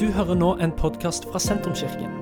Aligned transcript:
Du 0.00 0.06
hører 0.08 0.34
nå 0.34 0.54
en 0.64 0.72
podkast 0.72 1.26
fra 1.28 1.40
Sentrumskirken. 1.42 2.14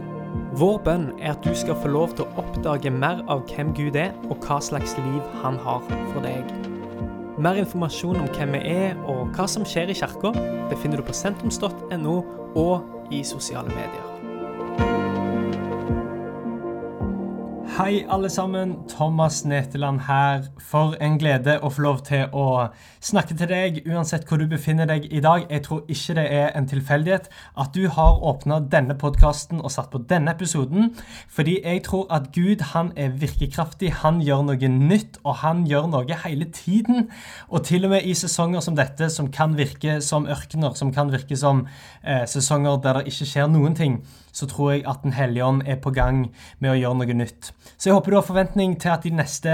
Vår 0.59 0.81
bønn 0.83 1.05
er 1.21 1.37
at 1.37 1.45
du 1.47 1.55
skal 1.55 1.79
få 1.79 1.93
lov 1.95 2.17
til 2.19 2.27
å 2.27 2.43
oppdage 2.43 2.91
mer 2.91 3.23
av 3.31 3.45
hvem 3.47 3.71
Gud 3.79 3.95
er, 3.95 4.11
og 4.27 4.43
hva 4.43 4.59
slags 4.59 4.97
liv 4.99 5.23
han 5.45 5.59
har 5.63 5.87
for 6.11 6.19
deg. 6.27 6.51
Mer 7.39 7.63
informasjon 7.63 8.19
om 8.25 8.29
hvem 8.35 8.59
vi 8.59 8.65
er 8.75 8.99
og 9.07 9.31
hva 9.39 9.47
som 9.49 9.63
skjer 9.63 9.95
i 9.95 9.99
kirka, 10.03 10.35
befinner 10.73 10.99
du 10.99 11.07
på 11.07 11.15
sentrums.no 11.15 12.21
og 12.59 13.13
i 13.15 13.23
sosiale 13.27 13.71
medier. 13.71 14.10
Hei, 17.81 18.05
alle 18.11 18.29
sammen. 18.29 18.77
Thomas 18.89 19.45
Neteland 19.45 20.01
her. 20.01 20.43
For 20.61 20.99
en 21.01 21.15
glede 21.17 21.55
å 21.65 21.71
få 21.73 21.81
lov 21.87 22.03
til 22.05 22.27
å 22.37 22.67
snakke 23.01 23.33
til 23.39 23.49
deg 23.49 23.79
uansett 23.89 24.27
hvor 24.29 24.37
du 24.37 24.45
befinner 24.51 24.85
deg 24.91 25.07
i 25.09 25.23
dag. 25.25 25.47
Jeg 25.49 25.63
tror 25.65 25.87
ikke 25.89 26.19
det 26.19 26.27
er 26.29 26.51
en 26.59 26.69
tilfeldighet 26.69 27.31
at 27.33 27.73
du 27.73 27.87
har 27.89 28.21
åpna 28.21 28.59
denne 28.75 28.99
podkasten 29.01 29.63
og 29.65 29.73
satt 29.73 29.89
på 29.95 30.03
denne 30.11 30.35
episoden, 30.37 30.91
fordi 31.33 31.57
jeg 31.63 31.81
tror 31.89 32.05
at 32.13 32.29
Gud 32.37 32.67
han 32.75 32.93
er 33.01 33.17
virkekraftig. 33.23 33.95
Han 34.03 34.21
gjør 34.27 34.45
noe 34.51 34.73
nytt, 34.75 35.17
og 35.25 35.41
han 35.41 35.65
gjør 35.71 35.89
noe 35.95 36.21
hele 36.27 36.51
tiden. 36.53 37.09
Og 37.49 37.65
til 37.65 37.89
og 37.89 37.95
med 37.97 38.05
i 38.05 38.13
sesonger 38.13 38.61
som 38.61 38.77
dette, 38.77 39.09
som 39.09 39.33
kan 39.33 39.57
virke 39.57 40.03
som 40.05 40.29
ørkener, 40.29 40.77
som 40.77 40.93
kan 40.93 41.09
virke 41.17 41.41
som 41.47 41.65
eh, 42.05 42.29
sesonger 42.29 42.77
der 42.85 43.01
det 43.01 43.15
ikke 43.15 43.33
skjer 43.33 43.49
noen 43.49 43.73
ting, 43.73 44.03
så 44.37 44.47
tror 44.47 44.75
jeg 44.77 44.85
at 44.85 45.01
Den 45.01 45.17
hellige 45.17 45.45
ånd 45.45 45.63
er 45.67 45.81
på 45.81 45.91
gang 45.97 46.27
med 46.61 46.75
å 46.75 46.77
gjøre 46.77 47.01
noe 47.01 47.21
nytt. 47.25 47.55
Så 47.77 47.89
jeg 47.89 47.95
håper 47.95 48.13
du 48.13 48.17
har 48.17 48.27
forventning 48.27 48.75
til 48.81 48.93
at 48.93 49.05
de 49.05 49.13
neste 49.15 49.53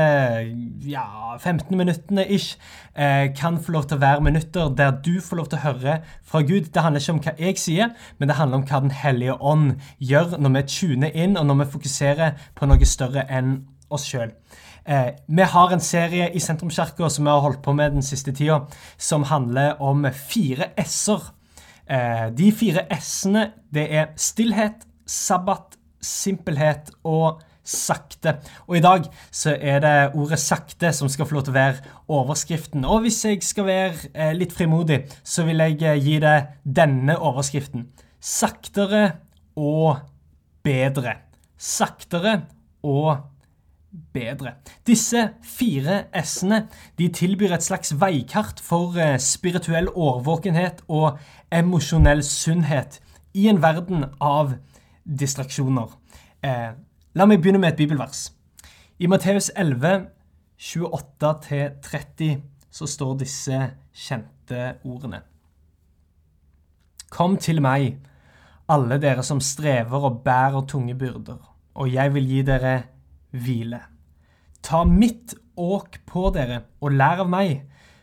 ja, 0.87 1.37
15 1.39 1.77
minuttene 1.77 2.27
ish, 2.33 2.57
eh, 2.95 3.33
kan 3.37 3.59
få 3.63 3.75
lov 3.77 3.87
til 3.87 3.99
å 3.99 4.03
være 4.03 4.25
minutter 4.25 4.73
der 4.77 4.97
du 5.05 5.21
får 5.21 5.41
lov 5.41 5.51
til 5.51 5.59
å 5.61 5.65
høre 5.67 5.99
fra 6.25 6.43
Gud. 6.43 6.73
Det 6.75 6.83
handler 6.83 7.03
ikke 7.03 7.17
om 7.17 7.23
hva 7.25 7.37
jeg 7.39 7.61
sier, 7.63 7.95
men 8.19 8.29
det 8.29 8.39
handler 8.41 8.63
om 8.63 8.67
hva 8.67 8.83
Den 8.87 8.91
hellige 8.91 9.39
ånd 9.41 9.81
gjør 9.99 10.37
når 10.39 10.57
vi 10.57 10.67
tuner 10.73 11.15
inn, 11.15 11.37
og 11.37 11.47
når 11.47 11.65
vi 11.65 11.71
fokuserer 11.77 12.37
på 12.55 12.67
noe 12.67 12.87
større 12.87 13.27
enn 13.31 13.57
oss 13.91 14.05
sjøl. 14.07 14.35
Eh, 14.87 15.15
vi 15.27 15.43
har 15.43 15.73
en 15.73 15.83
serie 15.83 16.31
i 16.35 16.43
Sentrumskirka 16.43 17.09
som 17.11 17.25
vi 17.25 17.31
har 17.31 17.43
holdt 17.43 17.63
på 17.63 17.75
med 17.75 17.97
den 17.97 18.03
siste 18.03 18.33
tida, 18.33 18.67
som 18.99 19.27
handler 19.27 19.81
om 19.83 20.07
fire 20.13 20.73
s-er 20.83 21.33
Eh, 21.87 22.31
de 22.35 22.51
fire 22.53 22.83
s-ene, 22.99 23.53
det 23.75 23.87
er 23.95 24.09
stillhet, 24.19 24.83
sabbat, 25.07 25.77
simpelhet 26.03 26.91
og 27.07 27.45
sakte. 27.67 28.37
Og 28.67 28.79
i 28.79 28.85
dag 28.85 29.07
så 29.31 29.57
er 29.61 29.81
det 29.83 30.15
ordet 30.15 30.39
'sakte' 30.39 30.93
som 30.93 31.09
skal 31.09 31.27
få 31.27 31.35
lov 31.35 31.45
til 31.45 31.55
å 31.55 31.61
være 31.61 31.95
overskriften. 32.09 32.85
Og 32.85 33.01
hvis 33.01 33.25
jeg 33.25 33.43
skal 33.43 33.67
være 33.67 34.11
eh, 34.15 34.33
litt 34.33 34.53
frimodig, 34.53 35.05
så 35.25 35.45
vil 35.45 35.59
jeg 35.59 35.83
eh, 35.83 36.03
gi 36.05 36.19
det 36.23 36.37
denne 36.65 37.19
overskriften. 37.19 37.89
Saktere 38.21 39.13
og 39.57 39.97
bedre. 40.65 41.17
Saktere 41.59 42.43
og 42.83 43.17
bedre. 44.13 44.57
Disse 44.87 45.31
fire 45.43 46.05
s-ene 46.23 46.67
de 46.99 47.09
tilbyr 47.13 47.57
et 47.57 47.65
slags 47.65 47.95
veikart 48.01 48.61
for 48.63 48.97
eh, 49.01 49.19
spirituell 49.23 49.89
årvåkenhet 49.89 50.85
og 50.89 51.19
emosjonell 51.53 52.23
sunnhet 52.27 53.01
i 53.37 53.49
en 53.51 53.63
verden 53.63 54.07
av 54.21 54.57
distraksjoner. 55.07 55.93
Eh, 56.45 56.73
la 57.17 57.25
meg 57.25 57.41
begynne 57.41 57.63
med 57.63 57.73
et 57.73 57.79
bibelvers. 57.79 58.27
I 59.01 59.09
Matteus 59.09 59.49
11, 59.57 60.11
28-30 60.61 62.43
så 62.69 62.89
står 62.93 63.15
disse 63.23 63.61
kjente 63.97 64.75
ordene. 64.85 65.23
Kom 67.09 67.39
til 67.41 67.63
meg, 67.65 67.97
alle 68.69 69.01
dere 69.01 69.25
som 69.25 69.41
strever 69.41 70.05
og 70.11 70.21
bærer 70.27 70.69
tunge 70.69 70.97
byrder, 70.99 71.41
og 71.75 71.93
jeg 71.93 72.13
vil 72.13 72.29
gi 72.29 72.45
dere 72.45 72.77
hvile. 73.33 73.81
Ta 74.61 74.85
mitt 74.85 75.33
åk 75.57 76.03
på 76.05 76.29
dere 76.37 76.67
og 76.85 76.93
lær 77.01 77.25
av 77.25 77.33
meg, 77.33 77.63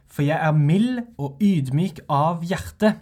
for 0.10 0.26
jeg 0.26 0.42
er 0.42 0.58
mild 0.58 1.04
og 1.22 1.38
ydmyk 1.42 2.08
av 2.10 2.42
hjerte. 2.50 2.96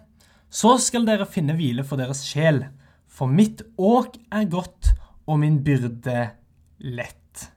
Så 0.51 0.75
skal 0.83 1.07
dere 1.07 1.29
finne 1.29 1.55
hvile 1.55 1.87
for 1.87 1.95
deres 2.01 2.25
sjel, 2.27 2.65
for 3.07 3.31
mitt 3.31 3.63
åk 3.79 4.17
er 4.31 4.49
godt 4.51 4.97
og 5.31 5.39
min 5.39 5.61
byrde 5.63 6.25
lett. 6.83 7.47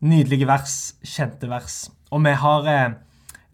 Nydelige 0.00 0.48
vers, 0.48 0.78
kjente 1.04 1.50
vers. 1.50 1.88
Og 2.14 2.22
vi 2.24 2.32
har 2.40 2.68
eh, 2.72 2.90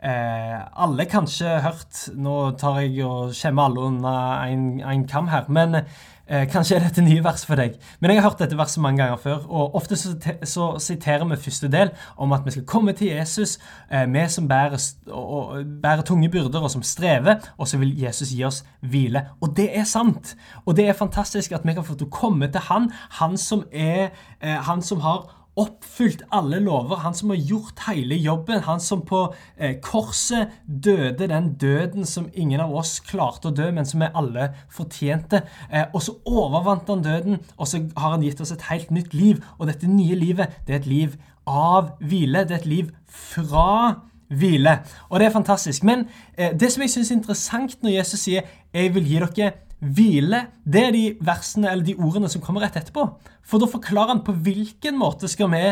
eh 0.04 0.58
alle 0.84 1.06
kanskje 1.10 1.60
hørt 1.64 2.02
Nå 2.14 2.52
tar 2.60 2.82
jeg 2.82 3.00
og 3.06 3.32
skjemmer 3.34 3.70
alle 3.70 3.86
under 3.88 4.44
en 4.90 5.06
kam 5.08 5.28
her. 5.32 5.48
Men 5.48 5.82
Eh, 6.24 6.46
kanskje 6.48 6.78
er 6.78 6.84
dette 6.86 7.02
nye 7.04 7.20
vers 7.20 7.42
for 7.44 7.60
deg, 7.60 7.74
men 8.00 8.08
jeg 8.10 8.22
har 8.22 8.30
hørt 8.30 8.38
dette 8.40 8.56
verset 8.56 8.80
mange 8.80 9.02
ganger 9.02 9.18
før. 9.20 9.42
og 9.44 9.74
Ofte 9.76 9.96
så, 10.00 10.14
så 10.48 10.68
siterer 10.80 11.26
vi 11.28 11.36
første 11.36 11.68
del 11.68 11.90
om 12.16 12.32
at 12.32 12.46
vi 12.46 12.54
skal 12.54 12.64
komme 12.64 12.94
til 12.96 13.10
Jesus, 13.12 13.58
eh, 13.92 14.28
som 14.32 14.48
bærer, 14.48 14.80
og, 15.12 15.58
bærer, 15.82 16.02
tunge 16.02 16.30
byrder 16.32 16.64
og 16.64 16.70
som 16.70 16.82
strever, 16.82 17.44
og 17.58 17.68
så 17.68 17.78
vil 17.78 17.92
Jesus 18.00 18.32
gi 18.32 18.44
oss 18.44 18.64
hvile. 18.80 19.26
Og 19.40 19.52
det 19.56 19.68
er 19.76 19.84
sant. 19.84 20.36
Og 20.64 20.76
det 20.76 20.88
er 20.88 20.96
fantastisk 20.96 21.52
at 21.52 21.64
vi 21.64 21.76
kan 21.76 21.84
få 21.84 21.94
til 21.94 22.08
å 22.08 22.16
komme 22.16 22.48
til 22.48 22.60
Han, 22.70 22.90
han 23.20 23.36
som, 23.36 23.66
er, 23.72 24.08
eh, 24.40 24.56
han 24.64 24.82
som 24.82 25.00
har 25.00 25.43
oppfylt 25.60 26.24
alle 26.34 26.58
lover, 26.62 26.96
han 27.04 27.14
som 27.14 27.30
har 27.30 27.38
gjort 27.38 27.84
hele 27.86 28.16
jobben, 28.18 28.62
han 28.66 28.80
som 28.82 29.04
på 29.06 29.20
eh, 29.56 29.76
korset 29.82 30.54
døde 30.66 31.28
den 31.30 31.52
døden 31.60 32.06
som 32.08 32.26
ingen 32.34 32.62
av 32.64 32.74
oss 32.74 32.96
klarte 33.06 33.50
å 33.50 33.54
dø, 33.54 33.68
men 33.74 33.86
som 33.86 34.02
vi 34.02 34.10
alle 34.14 34.48
fortjente. 34.74 35.44
Eh, 35.70 35.86
og 35.92 36.02
så 36.02 36.16
overvant 36.26 36.90
han 36.90 37.04
døden, 37.04 37.38
og 37.56 37.70
så 37.70 37.84
har 37.96 38.16
han 38.16 38.24
gitt 38.26 38.42
oss 38.42 38.54
et 38.54 38.66
helt 38.70 38.90
nytt 38.94 39.14
liv. 39.14 39.44
Og 39.58 39.70
dette 39.70 39.90
nye 39.90 40.18
livet, 40.18 40.58
det 40.66 40.74
er 40.74 40.82
et 40.82 40.90
liv 40.90 41.14
av 41.46 41.94
hvile. 42.02 42.46
Det 42.48 42.58
er 42.58 42.64
et 42.64 42.72
liv 42.74 42.90
fra 43.06 43.68
hvile. 44.34 44.78
Og 45.10 45.20
det 45.20 45.28
er 45.28 45.36
fantastisk. 45.36 45.84
Men 45.86 46.08
eh, 46.38 46.50
det 46.50 46.72
som 46.72 46.82
jeg 46.82 46.96
syns 46.96 47.12
er 47.12 47.20
interessant 47.20 47.78
når 47.82 47.98
Jesus 48.00 48.26
sier 48.26 48.42
'Jeg 48.74 48.94
vil 48.94 49.06
gi 49.06 49.20
dere 49.22 49.52
Hvile 49.80 50.46
det 50.64 50.82
er 50.88 50.94
de 50.94 51.04
versene 51.24 51.70
eller 51.70 51.84
de 51.84 51.96
ordene 51.98 52.30
som 52.32 52.42
kommer 52.44 52.64
rett 52.64 52.76
etterpå. 52.78 53.06
For 53.44 53.60
da 53.60 53.68
forklarer 53.68 54.14
han 54.14 54.24
på 54.26 54.36
hvilken 54.46 54.96
måte 55.00 55.28
skal 55.28 55.50
vi 55.52 55.62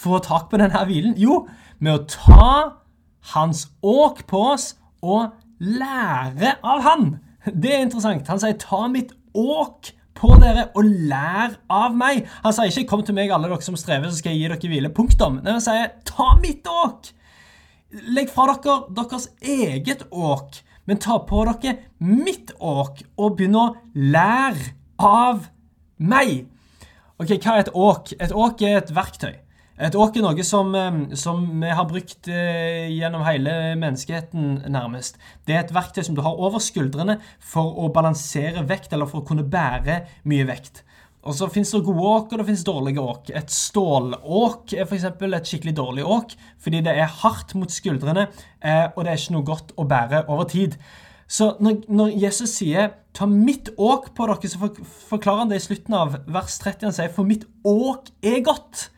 få 0.00 0.20
tak 0.24 0.48
på 0.50 0.60
denne 0.60 0.84
hvilen. 0.88 1.16
Jo, 1.20 1.46
med 1.78 1.94
å 1.94 2.06
ta 2.08 2.52
hans 3.34 3.66
åk 3.84 4.24
på 4.30 4.40
oss 4.54 4.72
og 5.02 5.34
lære 5.58 6.56
av 6.62 6.84
han. 6.86 7.08
Det 7.48 7.74
er 7.74 7.84
interessant. 7.84 8.28
Han 8.28 8.40
sier 8.40 8.56
'ta 8.58 8.88
mitt 8.88 9.12
åk 9.34 9.92
på 10.14 10.34
dere 10.40 10.68
og 10.74 10.84
lær 10.84 11.58
av 11.70 11.94
meg'. 11.94 12.26
Han 12.42 12.52
sier 12.52 12.70
ikke 12.70 12.88
'kom 12.88 13.02
til 13.02 13.14
meg, 13.14 13.30
alle 13.30 13.48
dere 13.48 13.62
som 13.62 13.76
strever, 13.76 14.10
så 14.10 14.18
skal 14.18 14.32
jeg 14.32 14.40
gi 14.40 14.48
dere 14.48 14.72
hvile'. 14.72 14.94
Punktum. 14.94 15.40
Nei, 15.42 15.52
han 15.52 15.60
sier 15.60 15.92
'ta 16.04 16.38
mitt 16.40 16.64
åk'. 16.64 17.12
Legg 17.90 18.30
fra 18.30 18.46
dere 18.46 18.94
deres 18.94 19.28
eget 19.40 20.02
åk 20.12 20.62
men 20.88 21.00
ta 21.02 21.18
på 21.28 21.44
dere 21.44 21.76
mitt 22.00 22.54
åk 22.58 23.02
og 23.20 23.36
begynn 23.36 23.58
å 23.60 23.66
lære 23.92 24.72
av 24.98 25.50
meg. 25.98 26.46
Ok, 27.18 27.36
Hva 27.36 27.58
er 27.58 27.66
et 27.66 27.74
åk? 27.74 28.14
Et 28.16 28.32
åk 28.32 28.64
er 28.64 28.80
et 28.80 28.94
verktøy. 28.94 29.36
Et 29.78 29.94
åk 29.94 30.16
er 30.16 30.24
noe 30.24 30.42
som, 30.42 30.72
eh, 30.74 31.14
som 31.14 31.44
vi 31.60 31.68
har 31.70 31.86
brukt 31.86 32.26
eh, 32.26 32.88
gjennom 32.90 33.22
hele 33.22 33.76
menneskeheten, 33.78 34.64
nærmest. 34.74 35.20
Det 35.46 35.54
er 35.54 35.60
et 35.62 35.74
verktøy 35.74 36.02
som 36.02 36.16
du 36.16 36.22
har 36.24 36.34
over 36.34 36.58
skuldrene 36.58 37.20
for 37.38 37.78
å 37.78 37.92
balansere 37.94 38.64
vekt, 38.66 38.92
eller 38.92 39.06
for 39.06 39.22
å 39.22 39.28
kunne 39.28 39.46
bære 39.46 40.00
mye 40.26 40.48
vekt. 40.48 40.82
Og 41.26 41.34
så 41.34 41.48
fins 41.50 41.72
det 41.74 41.82
gode 41.84 42.04
åk, 42.06 42.30
og 42.32 42.40
det 42.40 42.46
fins 42.46 42.62
dårlige 42.64 43.02
åk. 43.02 43.30
Et 43.34 43.50
stålåk 43.50 44.72
er 44.76 44.86
f.eks. 44.86 45.08
et 45.10 45.50
skikkelig 45.50 45.74
dårlig 45.76 46.06
åk, 46.06 46.36
fordi 46.62 46.80
det 46.86 46.94
er 46.94 47.10
hardt 47.22 47.56
mot 47.58 47.72
skuldrene, 47.72 48.28
eh, 48.62 48.86
og 48.94 49.04
det 49.04 49.12
er 49.12 49.20
ikke 49.20 49.34
noe 49.34 49.48
godt 49.48 49.74
å 49.76 49.86
bære 49.88 50.24
over 50.30 50.48
tid. 50.48 50.78
Så 51.28 51.50
når, 51.60 51.82
når 51.88 52.14
Jesus 52.22 52.54
sier 52.56 52.94
'ta 53.12 53.26
mitt 53.26 53.68
åk 53.76 54.14
på 54.14 54.26
dere', 54.26 54.48
så 54.48 54.70
forklarer 55.10 55.38
han 55.38 55.50
det 55.50 55.56
i 55.56 55.66
slutten 55.66 55.94
av 55.94 56.16
vers 56.26 56.58
30. 56.58 56.86
Han 56.86 56.92
sier 56.92 57.12
'for 57.12 57.24
mitt 57.24 57.44
åk 57.64 58.08
er 58.22 58.40
godt'. 58.40 58.88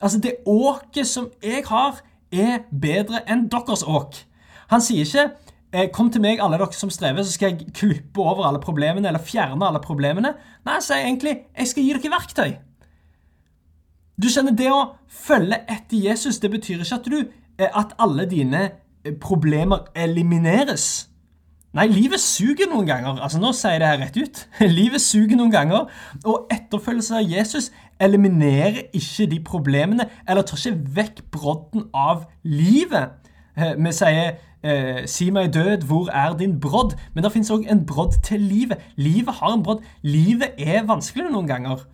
Altså, 0.00 0.18
det 0.18 0.44
åket 0.46 1.06
som 1.06 1.30
jeg 1.42 1.64
har, 1.66 2.00
er 2.32 2.62
bedre 2.70 3.22
enn 3.26 3.48
deres 3.48 3.82
åk. 3.82 4.14
Han 4.68 4.80
sier 4.80 5.04
ikke 5.04 5.30
kom 5.94 6.10
til 6.10 6.22
meg, 6.22 6.40
alle 6.42 6.58
dere 6.58 6.74
som 6.74 6.90
strever, 6.90 7.22
så 7.22 7.34
skal 7.36 7.52
jeg 7.52 7.70
klippe 7.76 8.22
over 8.22 8.46
alle 8.48 8.60
problemene 8.62 9.08
eller 9.08 9.22
fjerne 9.22 9.68
alle 9.68 9.82
problemene. 9.82 10.34
Nei, 10.66 10.80
jeg 10.82 11.06
egentlig 11.06 11.36
jeg 11.58 11.70
skal 11.70 11.86
gi 11.86 11.92
dere 11.94 12.14
verktøy. 12.16 12.56
Du 14.20 14.28
skjønner, 14.28 14.52
Det 14.52 14.70
å 14.72 14.96
følge 15.08 15.62
etter 15.68 15.96
Jesus 16.10 16.40
det 16.42 16.50
betyr 16.50 16.82
ikke 16.82 16.98
at, 16.98 17.06
du, 17.06 17.20
eh, 17.58 17.70
at 17.70 17.94
alle 17.98 18.26
dine 18.28 18.64
eh, 19.04 19.14
problemer 19.14 19.86
elimineres. 19.94 21.06
Nei, 21.72 21.86
livet 21.86 22.18
suger 22.18 22.66
noen 22.66 22.88
ganger. 22.88 23.20
Altså, 23.22 23.38
Nå 23.38 23.52
sier 23.54 23.76
jeg 23.76 23.80
det 23.80 23.88
her 23.88 24.00
rett 24.02 24.16
ut. 24.18 24.40
Livet 24.80 25.00
suger 25.00 25.38
noen 25.38 25.52
ganger. 25.54 25.86
Og 26.26 26.50
etterfølgelse 26.50 27.20
av 27.20 27.30
Jesus 27.30 27.70
eliminerer 28.02 28.88
ikke 28.96 29.28
de 29.30 29.38
problemene 29.46 30.08
eller 30.26 30.42
tar 30.42 30.58
ikke 30.58 30.94
vekk 30.98 31.22
brodden 31.30 31.86
av 31.94 32.26
livet. 32.42 33.20
Eh, 33.54 33.76
vi 33.78 33.94
sier 33.94 34.40
eh, 34.62 35.06
'Si 35.06 35.30
meg 35.30 35.54
død, 35.54 35.86
hvor 35.86 36.08
er 36.08 36.36
din 36.36 36.60
brodd?' 36.60 36.96
Men 37.14 37.24
det 37.24 37.32
fins 37.32 37.50
òg 37.50 37.70
en 37.70 37.86
brodd 37.86 38.22
til 38.22 38.40
livet. 38.40 38.78
Livet 38.96 39.34
har 39.34 39.54
en 39.54 39.62
brodd. 39.62 39.82
Livet 40.02 40.50
er 40.58 40.86
vanskelig 40.86 41.30
noen 41.30 41.46
ganger. 41.46 41.86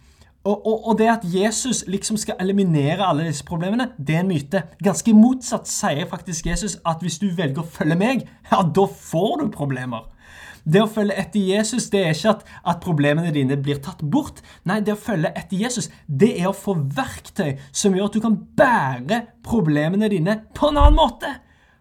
Og, 0.47 0.67
og, 0.67 0.89
og, 0.89 0.99
det 0.99 1.09
at 1.11 1.25
Jesus 1.25 1.85
liksom 1.87 2.17
skal 2.17 2.37
eliminere 2.41 3.07
alle 3.07 3.27
disse 3.27 3.45
problemene, 3.45 3.89
det 3.99 4.15
er 4.15 4.21
en 4.21 4.29
myte. 4.29 4.63
Ganske 4.85 5.15
motsatt 5.15 5.67
sier 5.69 6.07
faktisk 6.07 6.47
Jesus 6.47 6.77
at 6.87 7.03
hvis 7.03 7.19
du 7.19 7.27
velger 7.35 7.65
å 7.65 7.67
følge 7.67 7.97
meg, 7.99 8.29
ja, 8.53 8.61
da 8.63 8.85
får 8.87 9.41
du 9.41 9.49
problemer. 9.51 10.07
Det 10.67 10.83
å 10.83 10.91
følge 10.91 11.15
etter 11.19 11.43
Jesus 11.47 11.87
det 11.91 12.01
er 12.03 12.15
ikke 12.15 12.33
at, 12.37 12.45
at, 12.67 12.79
problemene 12.83 13.31
dine 13.35 13.59
blir 13.59 13.79
tatt 13.83 14.03
bort. 14.03 14.39
Nei, 14.67 14.81
det 14.87 14.97
å 14.97 15.01
følge 15.01 15.31
etter 15.39 15.59
Jesus 15.63 15.91
det 16.07 16.33
er 16.41 16.51
å 16.51 16.55
få 16.55 16.75
verktøy 16.95 17.57
som 17.71 17.95
gjør 17.95 18.11
at 18.11 18.19
du 18.19 18.23
kan 18.23 18.39
bære 18.59 19.21
problemene 19.47 20.11
dine 20.11 20.41
på 20.55 20.71
en 20.71 20.81
annen 20.83 20.99
måte. 20.99 21.31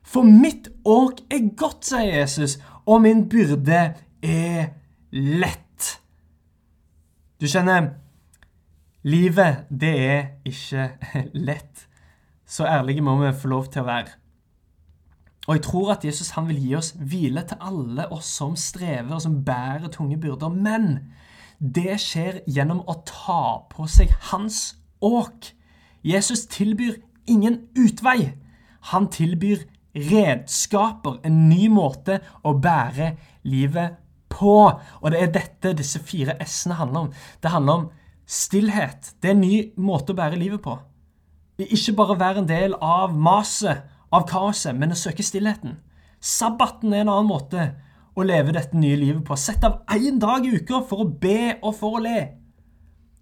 For 0.06 0.24
mitt 0.24 0.70
åk 0.86 1.24
er 1.34 1.50
godt, 1.58 1.86
sier 1.90 2.22
Jesus, 2.22 2.60
og 2.86 3.02
min 3.02 3.26
byrde 3.30 3.82
er 4.22 4.68
lett. 5.12 5.88
Du 7.42 7.48
skjønner, 7.50 7.90
livet 9.04 9.66
det 9.70 9.96
er 10.06 10.22
ikke 10.46 10.92
lett. 11.50 11.88
Så 12.46 12.68
ærlige 12.70 13.02
må 13.02 13.18
vi 13.20 13.34
få 13.34 13.50
lov 13.52 13.68
til 13.74 13.82
å 13.82 13.90
være. 13.90 14.14
Og 15.46 15.58
jeg 15.58 15.64
tror 15.66 15.92
at 15.94 16.06
Jesus 16.06 16.32
han 16.34 16.48
vil 16.50 16.62
gi 16.62 16.72
oss 16.78 16.94
hvile 16.98 17.44
til 17.46 17.62
alle 17.62 18.08
oss 18.14 18.30
som 18.40 18.56
strever 18.58 19.14
og 19.14 19.22
som 19.22 19.42
bærer 19.46 19.92
tunge 19.94 20.18
byrder. 20.22 20.50
Men 20.50 20.88
det 21.60 22.00
skjer 22.02 22.42
gjennom 22.50 22.82
å 22.90 22.98
ta 23.06 23.42
på 23.70 23.86
seg 23.90 24.14
hans 24.32 24.76
åk. 25.06 25.52
Jesus 26.06 26.46
tilbyr 26.50 26.98
ingen 27.30 27.62
utvei. 27.78 28.34
Han 28.94 29.10
tilbyr 29.14 29.66
redskaper, 29.96 31.20
en 31.24 31.46
ny 31.50 31.70
måte 31.72 32.20
å 32.44 32.56
bære 32.60 33.14
livet 33.48 33.96
på. 34.32 34.58
Og 35.02 35.12
det 35.12 35.22
er 35.22 35.32
dette 35.34 35.76
disse 35.80 36.02
fire 36.04 36.36
s-ene 36.44 36.80
handler 36.80 37.08
om. 37.08 37.14
Det 37.42 37.54
handler 37.54 37.82
om 37.82 37.88
stillhet. 38.28 39.16
Det 39.22 39.32
er 39.32 39.38
en 39.38 39.46
ny 39.46 39.56
måte 39.78 40.14
å 40.14 40.20
bære 40.20 40.40
livet 40.42 40.64
på. 40.66 40.76
Ikke 41.62 41.96
bare 41.96 42.20
være 42.20 42.44
en 42.44 42.50
del 42.50 42.76
av 42.84 43.14
maset 43.16 43.86
av 44.12 44.26
kaoset, 44.28 44.76
men 44.76 44.92
å 44.92 45.00
søke 45.00 45.24
stillheten. 45.24 45.78
Sabbaten 46.20 46.94
er 46.94 47.06
en 47.06 47.14
annen 47.14 47.30
måte 47.30 47.70
å 48.16 48.24
leve 48.26 48.56
dette 48.56 48.78
nye 48.80 48.98
livet 49.00 49.24
på. 49.28 49.38
Sett 49.40 49.64
av 49.68 49.84
én 49.96 50.20
dag 50.20 50.46
i 50.46 50.56
uka 50.56 50.82
for 50.88 51.04
å 51.04 51.10
be 51.10 51.56
og 51.62 51.76
for 51.78 51.98
å 51.98 52.04
le. 52.04 52.20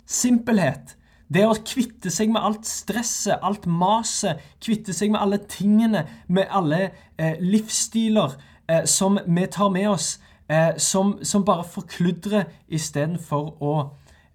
Simpelhet. 0.06 0.96
Det 1.32 1.46
å 1.48 1.56
kvitte 1.66 2.12
seg 2.14 2.32
med 2.34 2.44
alt 2.44 2.68
stresset, 2.68 3.40
alt 3.42 3.66
maset, 3.66 4.42
kvitte 4.62 4.94
seg 4.94 5.14
med 5.14 5.22
alle 5.24 5.40
tingene, 5.50 6.06
med 6.28 6.50
alle 6.52 6.82
eh, 7.18 7.40
livsstiler 7.42 8.36
eh, 8.68 8.84
som 8.90 9.18
vi 9.26 9.48
tar 9.48 9.72
med 9.74 9.90
oss, 9.90 10.18
eh, 10.50 10.76
som, 10.78 11.18
som, 11.24 11.46
bare 11.46 11.64
forkludrer 11.64 12.52
istedenfor 12.68 13.54
å 13.64 13.76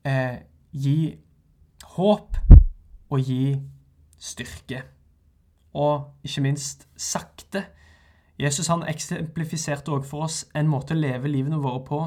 eh, 0.09 0.41
gi 0.73 1.15
håp 1.99 2.39
og 3.09 3.21
gi 3.21 3.57
styrke 4.19 4.83
og 5.79 6.25
ikke 6.27 6.43
minst 6.43 6.89
sakte. 6.99 7.69
Jesus 8.39 8.71
han 8.71 8.87
eksemplifiserte 8.89 9.93
også 9.93 10.09
for 10.09 10.27
oss 10.27 10.41
en 10.57 10.71
måte 10.71 10.95
å 10.95 10.99
leve 10.99 11.31
livene 11.31 11.61
våre 11.63 11.85
på 11.87 12.01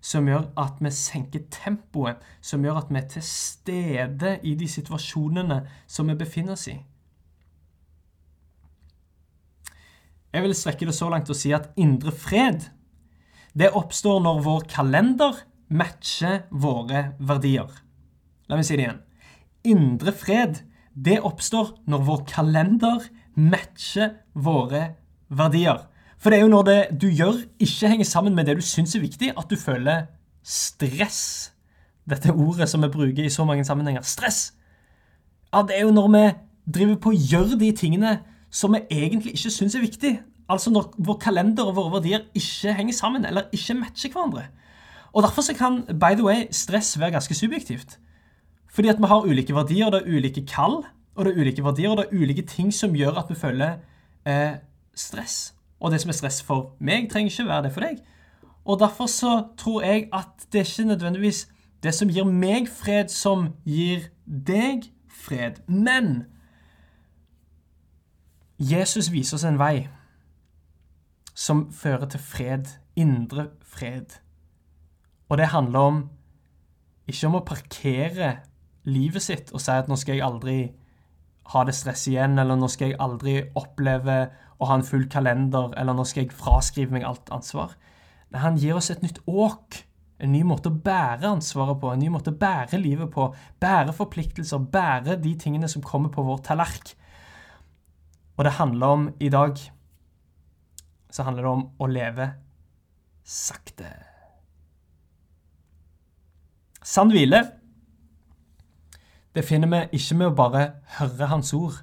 som 0.00 0.28
gjør 0.28 0.46
at 0.60 0.78
vi 0.82 0.92
senker 0.94 1.48
tempoet, 1.50 2.20
som 2.40 2.62
gjør 2.64 2.82
at 2.82 2.92
vi 2.92 3.00
er 3.00 3.08
til 3.10 3.24
stede 3.26 4.36
i 4.46 4.54
de 4.58 4.68
situasjonene 4.70 5.62
som 5.90 6.08
vi 6.08 6.16
befinner 6.18 6.54
oss 6.54 6.68
i. 6.70 6.76
Jeg 10.32 10.44
vil 10.44 10.54
strekke 10.54 10.86
det 10.86 10.94
så 10.94 11.08
langt 11.10 11.30
og 11.32 11.38
si 11.38 11.54
at 11.56 11.70
indre 11.80 12.12
fred 12.12 12.68
det 13.58 13.72
oppstår 13.74 14.20
når 14.22 14.42
vår 14.44 14.66
kalender 14.70 15.38
matcher 15.68 16.44
våre 16.50 17.12
verdier. 17.18 17.70
La 18.48 18.56
meg 18.56 18.66
si 18.68 18.76
det 18.76 18.84
igjen. 18.84 19.00
Indre 19.68 20.12
fred 20.14 20.62
det 20.94 21.18
oppstår 21.24 21.74
når 21.90 22.04
vår 22.06 22.24
kalender 22.30 23.08
matcher 23.34 24.18
våre 24.34 24.84
verdier. 25.28 25.86
For 26.18 26.30
det 26.30 26.38
er 26.38 26.42
jo 26.42 26.50
når 26.50 26.62
det 26.66 26.78
du 27.00 27.06
gjør, 27.06 27.44
ikke 27.62 27.88
henger 27.92 28.04
sammen 28.04 28.34
med 28.34 28.48
det 28.48 28.56
du 28.58 28.62
syns 28.64 28.96
er 28.96 29.04
viktig, 29.04 29.32
at 29.38 29.50
du 29.50 29.56
føler 29.56 30.08
stress. 30.42 31.52
Dette 32.08 32.32
ordet 32.32 32.68
som 32.68 32.82
vi 32.82 32.88
bruker 32.88 33.24
i 33.24 33.30
så 33.30 33.44
mange 33.44 33.64
sammenhenger. 33.64 34.02
Stress! 34.02 34.54
Ja, 35.52 35.62
det 35.62 35.78
er 35.78 35.86
jo 35.86 35.92
når 35.94 36.08
vi 36.12 36.24
driver 36.74 36.96
på 37.00 37.12
å 37.12 37.18
gjøre 37.18 37.58
de 37.60 37.70
tingene 37.72 38.18
som 38.50 38.74
vi 38.74 38.82
egentlig 38.90 39.36
ikke 39.36 39.52
syns 39.52 39.76
er 39.76 39.84
viktig. 39.84 40.18
Altså 40.48 40.72
når 40.72 40.90
vår 41.04 41.18
kalender 41.22 41.68
og 41.68 41.76
våre 41.76 41.98
verdier 41.98 42.26
ikke 42.36 42.74
henger 42.74 42.96
sammen, 42.96 43.24
eller 43.28 43.52
ikke 43.52 43.76
matcher 43.76 44.12
hverandre. 44.12 44.48
Og 45.12 45.22
Derfor 45.22 45.42
så 45.42 45.54
kan 45.56 45.82
by 45.86 46.16
the 46.16 46.24
way, 46.24 46.46
stress 46.50 46.98
være 47.00 47.10
ganske 47.16 47.34
subjektivt. 47.34 47.98
Fordi 48.72 48.88
at 48.88 48.98
vi 48.98 49.06
har 49.06 49.24
ulike 49.24 49.54
verdier, 49.54 49.90
det 49.90 50.02
er 50.02 50.16
ulike 50.16 50.46
kall, 50.46 50.82
og 51.14 51.24
det 51.24 51.32
er 51.32 51.40
ulike 51.40 51.64
verdier, 51.64 51.90
og 51.90 51.96
det 51.96 52.06
er 52.06 52.18
ulike 52.22 52.42
ting 52.42 52.74
som 52.74 52.96
gjør 52.96 53.18
at 53.18 53.30
vi 53.30 53.34
føler 53.34 53.78
eh, 54.26 54.60
stress. 54.94 55.54
Og 55.80 55.92
det 55.92 56.00
som 56.02 56.10
er 56.10 56.18
stress 56.18 56.40
for 56.42 56.74
meg, 56.80 57.10
trenger 57.10 57.30
ikke 57.30 57.48
være 57.48 57.66
det 57.68 57.72
for 57.74 57.86
deg. 57.86 58.00
Og 58.68 58.80
derfor 58.80 59.06
så 59.06 59.34
tror 59.58 59.82
jeg 59.82 60.08
at 60.12 60.48
det 60.52 60.60
er 60.60 60.64
ikke 60.66 60.88
nødvendigvis 60.88 61.46
det 61.82 61.94
som 61.94 62.10
gir 62.10 62.26
meg 62.26 62.68
fred, 62.68 63.08
som 63.08 63.52
gir 63.64 64.10
deg 64.26 64.90
fred. 65.08 65.62
Men 65.68 66.26
Jesus 68.58 69.12
viser 69.14 69.38
oss 69.38 69.46
en 69.46 69.60
vei 69.60 69.86
som 71.38 71.68
fører 71.70 72.08
til 72.10 72.20
fred, 72.20 72.66
indre 72.98 73.48
fred. 73.62 74.18
Og 75.28 75.38
det 75.38 75.52
handler 75.54 75.78
om 75.78 76.00
ikke 77.08 77.28
om 77.28 77.38
å 77.38 77.46
parkere 77.46 78.32
livet 78.88 79.22
sitt 79.22 79.52
og 79.54 79.62
si 79.62 79.72
at 79.72 79.88
nå 79.88 79.96
skal 80.00 80.18
jeg 80.18 80.26
aldri 80.26 80.58
ha 81.52 81.62
det 81.64 81.76
stresset 81.76 82.12
igjen, 82.12 82.36
eller 82.40 82.58
nå 82.58 82.68
skal 82.68 82.90
jeg 82.90 83.00
aldri 83.00 83.36
oppleve 83.56 84.18
å 84.58 84.68
ha 84.68 84.78
en 84.78 84.86
full 84.86 85.06
kalender, 85.10 85.70
eller 85.78 85.94
nå 85.94 86.04
skal 86.08 86.24
jeg 86.24 86.34
fraskrive 86.34 86.94
meg 86.94 87.06
alt 87.06 87.30
ansvar. 87.34 87.76
Men 88.32 88.42
han 88.42 88.58
gir 88.60 88.78
oss 88.78 88.90
et 88.92 89.04
nytt 89.04 89.20
åk. 89.26 89.84
En 90.18 90.32
ny 90.34 90.42
måte 90.42 90.72
å 90.72 90.78
bære 90.84 91.30
ansvaret 91.30 91.78
på, 91.78 91.92
en 91.92 92.02
ny 92.02 92.08
måte 92.10 92.32
å 92.34 92.38
bære 92.38 92.80
livet 92.82 93.10
på. 93.14 93.28
Bære 93.62 93.94
forpliktelser, 93.94 94.66
bære 94.72 95.16
de 95.22 95.34
tingene 95.38 95.70
som 95.70 95.84
kommer 95.84 96.10
på 96.10 96.24
vår 96.26 96.42
tallerk. 96.48 96.94
Og 98.38 98.46
det 98.46 98.56
handler 98.58 98.96
om 98.96 99.08
i 99.22 99.30
dag 99.30 99.58
så 101.10 101.24
handler 101.24 101.46
det 101.46 101.50
om 101.50 101.64
å 101.80 101.88
leve 101.90 102.26
sakte. 103.24 103.88
Sann 106.84 107.12
hvile 107.12 107.42
det 109.36 109.44
finner 109.46 109.70
vi 109.70 110.00
ikke 110.00 110.16
med 110.18 110.30
å 110.30 110.36
bare 110.36 110.62
høre 110.98 111.28
Hans 111.30 111.52
ord, 111.54 111.76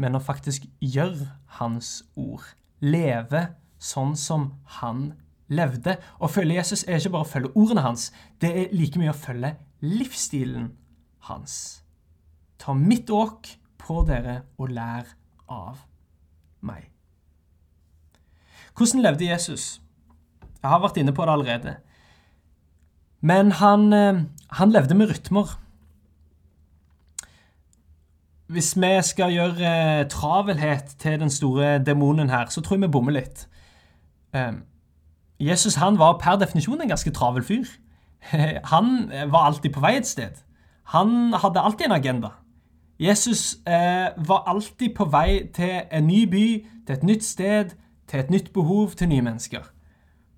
men 0.00 0.16
å 0.16 0.22
faktisk 0.24 0.64
gjøre 0.80 1.28
Hans 1.60 2.00
ord. 2.16 2.46
Leve 2.80 3.50
sånn 3.80 4.14
som 4.16 4.50
han 4.80 5.10
levde. 5.50 5.96
Å 6.20 6.28
følge 6.30 6.58
Jesus 6.60 6.84
er 6.86 7.00
ikke 7.00 7.14
bare 7.16 7.26
å 7.26 7.32
følge 7.32 7.52
ordene 7.58 7.84
hans, 7.84 8.10
det 8.40 8.50
er 8.52 8.74
like 8.76 9.00
mye 9.00 9.12
å 9.12 9.16
følge 9.16 9.54
livsstilen 9.84 10.70
hans. 11.30 11.82
Ta 12.60 12.76
mitt 12.76 13.10
åk 13.10 13.48
på 13.80 14.02
dere 14.08 14.42
og 14.60 14.72
lær 14.76 15.08
av 15.50 15.80
meg. 16.64 16.90
Hvordan 18.76 19.02
levde 19.04 19.26
Jesus? 19.26 19.80
Jeg 20.60 20.68
har 20.68 20.82
vært 20.82 21.00
inne 21.00 21.14
på 21.16 21.24
det 21.24 21.32
allerede. 21.32 21.74
Men 23.20 23.52
han, 23.60 23.92
eh, 23.92 24.22
han 24.60 24.72
levde 24.72 24.96
med 24.96 25.10
rytmer. 25.10 25.56
Hvis 28.50 28.72
vi 28.76 28.90
skal 29.06 29.32
gjøre 29.32 29.68
eh, 30.00 30.08
travelhet 30.10 30.96
til 30.98 31.20
den 31.20 31.30
store 31.30 31.78
demonen 31.78 32.30
her, 32.30 32.48
så 32.50 32.60
tror 32.60 32.76
jeg 32.76 32.82
vi 32.82 32.92
bommer 32.92 33.14
litt. 33.14 33.46
Eh, 34.34 34.58
Jesus 35.40 35.78
han 35.78 35.98
var 35.98 36.18
per 36.18 36.40
definisjon 36.40 36.82
en 36.82 36.90
ganske 36.90 37.12
travel 37.14 37.44
fyr. 37.46 37.68
Han 38.72 39.10
var 39.32 39.46
alltid 39.46 39.72
på 39.72 39.80
vei 39.80 39.94
et 39.96 40.06
sted. 40.06 40.42
Han 40.92 41.32
hadde 41.32 41.60
alltid 41.60 41.86
en 41.86 41.92
agenda. 41.92 42.28
Jesus 43.00 43.54
eh, 43.66 44.10
var 44.26 44.42
alltid 44.46 44.94
på 44.96 45.06
vei 45.08 45.46
til 45.54 45.86
en 45.92 46.06
ny 46.06 46.26
by, 46.28 46.46
til 46.86 46.96
et 46.96 47.06
nytt 47.06 47.24
sted, 47.24 47.70
til 48.08 48.20
et 48.20 48.30
nytt 48.30 48.52
behov, 48.52 48.90
til 48.90 49.08
nye 49.08 49.22
mennesker. 49.22 49.62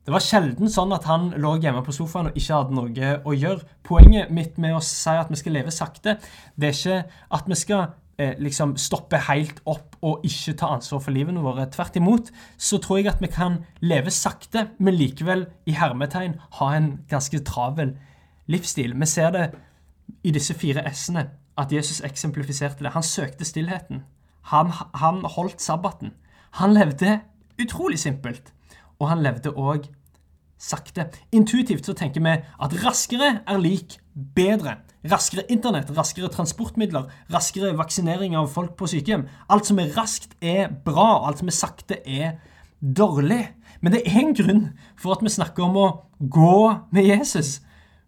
Det 0.06 0.14
var 0.14 0.22
sjelden 0.22 0.70
sånn 0.70 0.92
at 0.94 1.06
han 1.06 1.32
lå 1.38 1.56
hjemme 1.62 1.82
på 1.86 1.94
sofaen 1.94 2.30
og 2.30 2.38
ikke 2.38 2.54
hadde 2.54 2.74
noe 2.74 3.10
å 3.26 3.34
gjøre. 3.34 3.66
Poenget 3.86 4.30
mitt 4.34 4.58
med 4.62 4.76
å 4.76 4.82
si 4.82 5.14
at 5.14 5.30
vi 5.30 5.38
skal 5.38 5.56
leve 5.58 5.74
sakte, 5.74 6.16
det 6.54 6.70
er 6.70 6.78
ikke 6.78 6.96
at 7.38 7.50
vi 7.50 7.58
skal 7.58 7.84
eh, 8.22 8.38
liksom 8.38 8.76
stoppe 8.78 9.18
helt 9.26 9.58
opp 9.66 9.96
og 10.02 10.24
ikke 10.26 10.54
ta 10.60 10.70
ansvar 10.76 11.02
for 11.02 11.14
livene 11.14 11.42
våre. 11.42 11.66
Tvert 11.70 11.98
imot 11.98 12.30
så 12.56 12.78
tror 12.82 13.00
jeg 13.00 13.10
at 13.12 13.22
vi 13.22 13.30
kan 13.32 13.60
leve 13.82 14.12
sakte, 14.14 14.68
men 14.78 14.96
likevel 14.98 15.46
i 15.66 15.76
hermetegn 15.78 16.38
ha 16.58 16.70
en 16.76 16.92
ganske 17.10 17.42
travel 17.46 17.96
livsstil. 18.50 18.94
Vi 18.98 19.10
ser 19.10 19.30
det 19.34 19.46
i 20.22 20.32
disse 20.34 20.54
fire 20.58 20.84
s-ene 20.92 21.28
at 21.58 21.72
Jesus 21.72 22.00
eksemplifiserte 22.04 22.84
det. 22.84 22.94
Han 22.94 23.06
søkte 23.06 23.44
stillheten. 23.44 24.04
Han, 24.50 24.72
han 24.94 25.22
holdt 25.36 25.62
sabbaten. 25.62 26.14
Han 26.58 26.74
levde 26.74 27.20
utrolig 27.62 27.98
simpelt, 27.98 28.52
og 28.98 29.08
han 29.08 29.22
levde 29.22 29.54
òg 29.54 29.86
sakte. 30.62 31.08
Intuitivt 31.34 31.86
så 31.86 31.94
tenker 31.98 32.22
vi 32.22 32.36
at 32.38 32.76
raskere 32.84 33.34
er 33.46 33.60
lik 33.60 33.98
bedre. 34.36 34.78
Raskere 35.10 35.42
internett, 35.50 35.90
raskere 35.96 36.30
transportmidler, 36.30 37.08
raskere 37.32 37.74
vaksinering 37.78 38.36
av 38.38 38.52
folk 38.54 38.76
på 38.78 38.86
sykehjem. 38.92 39.26
Alt 39.50 39.66
som 39.66 39.80
er 39.82 39.90
raskt, 39.96 40.36
er 40.40 40.70
bra, 40.84 41.08
og 41.18 41.28
alt 41.28 41.42
som 41.42 41.50
er 41.50 41.56
sakte, 41.56 41.98
er 42.06 42.36
dårlig. 42.80 43.42
Men 43.82 43.96
det 43.96 44.04
er 44.06 44.20
en 44.20 44.34
grunn 44.38 44.64
for 45.00 45.16
at 45.16 45.24
vi 45.24 45.34
snakker 45.34 45.66
om 45.66 45.78
å 45.80 45.90
gå 46.30 46.56
med 46.94 47.10
Jesus. 47.10 47.56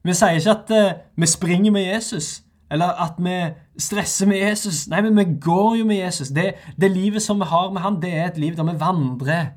Vi 0.05 0.15
sier 0.15 0.39
ikke 0.39 0.55
at 0.55 0.73
uh, 0.75 0.97
vi 1.19 1.27
springer 1.27 1.75
med 1.75 1.89
Jesus, 1.89 2.45
eller 2.71 2.95
at 3.03 3.19
vi 3.19 3.39
stresser 3.81 4.31
med 4.31 4.39
Jesus. 4.39 4.85
Nei, 4.93 5.03
men 5.03 5.19
vi 5.19 5.39
går 5.43 5.81
jo 5.81 5.89
med 5.89 5.99
Jesus. 5.99 6.31
Det, 6.35 6.53
det 6.79 6.93
livet 6.95 7.25
som 7.25 7.43
vi 7.43 7.49
har 7.51 7.73
med 7.75 7.83
han, 7.83 7.99
det 8.03 8.13
er 8.15 8.29
et 8.29 8.39
liv 8.39 8.55
der 8.55 8.69
vi 8.69 8.79
vandrer, 8.79 9.55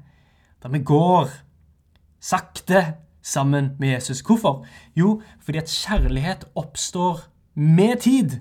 der 0.63 0.73
vi 0.73 0.81
går 0.81 1.29
sakte 2.19 2.95
sammen 3.21 3.75
med 3.79 3.95
Jesus. 3.97 4.21
Hvorfor? 4.21 4.65
Jo, 4.95 5.21
fordi 5.43 5.57
at 5.57 5.71
kjærlighet 5.71 6.45
oppstår 6.55 7.25
med 7.55 8.01
tid. 8.01 8.39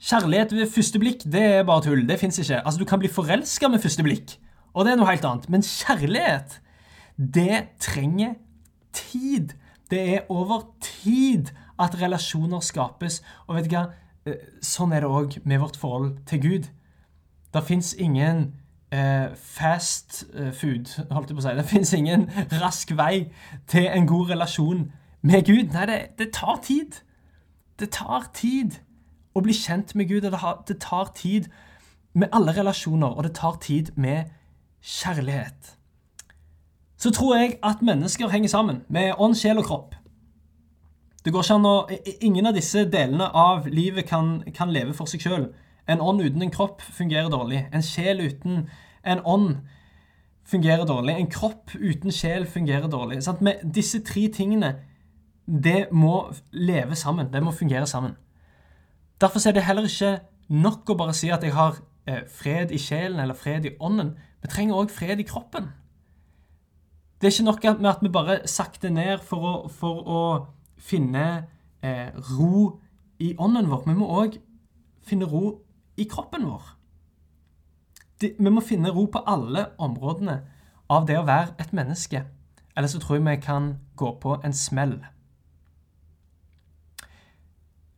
Kjærlighet 0.00 0.52
ved 0.56 0.70
første 0.70 0.98
blikk 0.98 1.24
det 1.24 1.42
er 1.42 1.64
bare 1.68 1.82
tull. 1.84 2.06
Det 2.08 2.18
fins 2.20 2.38
ikke. 2.38 2.62
Altså, 2.64 2.78
Du 2.78 2.84
kan 2.84 2.98
bli 2.98 3.08
forelska 3.08 3.68
med 3.68 3.82
første 3.82 4.02
blikk, 4.02 4.38
og 4.74 4.84
det 4.84 4.92
er 4.92 5.00
noe 5.00 5.10
helt 5.10 5.24
annet. 5.24 5.48
Men 5.50 5.62
kjærlighet, 5.62 6.60
det 7.16 7.64
trenger 7.80 8.34
tid. 8.92 9.52
Det 9.90 10.00
er 10.14 10.28
over 10.28 10.62
tid 10.80 11.50
at 11.80 11.96
relasjoner 12.00 12.60
skapes. 12.60 13.22
Og 13.48 13.56
vet 13.56 13.68
du 13.68 13.74
hva? 13.74 13.88
Eh, 14.28 14.40
sånn 14.62 14.92
er 14.92 15.04
det 15.04 15.10
òg 15.10 15.38
med 15.44 15.60
vårt 15.60 15.76
forhold 15.80 16.18
til 16.28 16.40
Gud. 16.40 16.68
Det 17.52 17.64
fins 17.66 17.94
ingen 17.98 18.52
fast 19.36 20.24
eh, 20.34 20.52
food, 20.52 20.90
holdt 21.10 21.30
jeg 21.30 21.36
på 21.36 21.42
å 21.42 21.46
si. 21.46 21.54
Det 21.56 21.66
fins 21.70 21.92
ingen 21.94 22.26
rask 22.58 22.90
vei 22.98 23.30
til 23.70 23.86
en 23.86 24.06
god 24.10 24.32
relasjon 24.32 24.88
med 25.22 25.46
Gud. 25.46 25.70
Nei, 25.74 25.86
det, 25.86 25.98
det 26.18 26.32
tar 26.34 26.58
tid. 26.66 26.98
Det 27.78 27.92
tar 27.94 28.30
tid 28.34 28.80
å 29.34 29.42
bli 29.44 29.54
kjent 29.54 29.94
med 29.94 30.10
Gud. 30.10 30.26
og 30.26 30.64
Det 30.68 30.80
tar 30.82 31.12
tid 31.14 31.46
med 32.12 32.28
alle 32.32 32.56
relasjoner, 32.56 33.06
og 33.06 33.22
det 33.24 33.34
tar 33.38 33.60
tid 33.62 33.92
med 33.96 34.32
kjærlighet. 34.82 35.76
Så 36.98 37.10
tror 37.10 37.36
jeg 37.36 37.58
at 37.62 37.82
mennesker 37.82 38.28
henger 38.28 38.48
sammen 38.48 38.82
med 38.88 39.14
ånd, 39.18 39.38
sjel 39.38 39.58
og 39.58 39.64
kropp. 39.64 39.94
Det 41.24 41.32
går 41.32 41.44
ikke 41.44 41.54
an 41.54 41.68
å, 41.68 41.74
Ingen 42.20 42.48
av 42.48 42.56
disse 42.56 42.84
delene 42.90 43.28
av 43.36 43.66
livet 43.68 44.08
kan, 44.08 44.40
kan 44.56 44.72
leve 44.72 44.94
for 44.96 45.08
seg 45.08 45.22
sjøl. 45.24 45.50
En 45.90 46.00
ånd 46.00 46.22
uten 46.22 46.42
en 46.42 46.52
kropp 46.54 46.82
fungerer 46.82 47.30
dårlig. 47.32 47.64
En 47.74 47.82
sjel 47.82 48.22
uten 48.22 48.68
en 49.04 49.22
ånd 49.24 49.56
fungerer 50.46 50.86
dårlig. 50.86 51.16
En 51.16 51.30
kropp 51.30 51.74
uten 51.74 52.12
sjel 52.14 52.46
fungerer 52.46 52.88
dårlig. 52.90 53.22
Sant? 53.22 53.40
Med 53.40 53.64
disse 53.74 54.02
tre 54.06 54.28
tingene 54.32 54.74
det 55.46 55.88
må 55.92 56.30
leve 56.52 56.94
sammen. 56.94 57.32
Det 57.32 57.42
må 57.42 57.50
fungere 57.50 57.86
sammen. 57.86 58.16
Derfor 59.20 59.48
er 59.48 59.52
det 59.52 59.66
heller 59.66 59.88
ikke 59.88 60.18
nok 60.48 60.90
å 60.90 60.98
bare 60.98 61.14
si 61.14 61.30
at 61.30 61.42
jeg 61.44 61.54
har 61.54 61.80
eh, 62.06 62.22
fred 62.30 62.70
i 62.70 62.78
sjelen 62.78 63.20
eller 63.20 63.34
fred 63.34 63.66
i 63.66 63.74
ånden. 63.80 64.14
Vi 64.42 64.48
trenger 64.48 64.78
òg 64.78 64.92
fred 64.94 65.20
i 65.20 65.26
kroppen. 65.26 65.72
Det 67.20 67.28
er 67.28 67.34
ikke 67.34 67.44
nok 67.44 67.80
med 67.80 67.90
at 67.90 68.02
vi 68.02 68.08
bare 68.08 68.38
sakter 68.48 68.90
ned 68.90 69.18
for 69.26 69.44
å, 69.44 69.54
for 69.68 70.06
å 70.08 70.22
finne 70.80 71.26
eh, 71.84 72.08
ro 72.32 72.80
i 73.20 73.34
ånden 73.36 73.68
vår. 73.68 73.82
Vi 73.90 73.96
må 73.98 74.08
òg 74.22 74.38
finne 75.04 75.28
ro 75.28 75.58
i 75.96 76.04
kroppen 76.10 76.46
vår. 76.46 76.76
Det, 78.20 78.34
vi 78.38 78.50
må 78.50 78.60
finne 78.60 78.92
ro 78.92 79.06
på 79.06 79.22
alle 79.26 79.66
områdene 79.78 80.40
av 80.90 81.06
det 81.08 81.18
å 81.18 81.26
være 81.26 81.54
et 81.62 81.72
menneske. 81.72 82.24
Ellers 82.76 82.94
så 82.94 83.00
tror 83.00 83.18
jeg 83.18 83.26
vi 83.26 83.36
kan 83.42 83.72
gå 83.96 84.12
på 84.20 84.36
en 84.44 84.54
smell. 84.56 84.98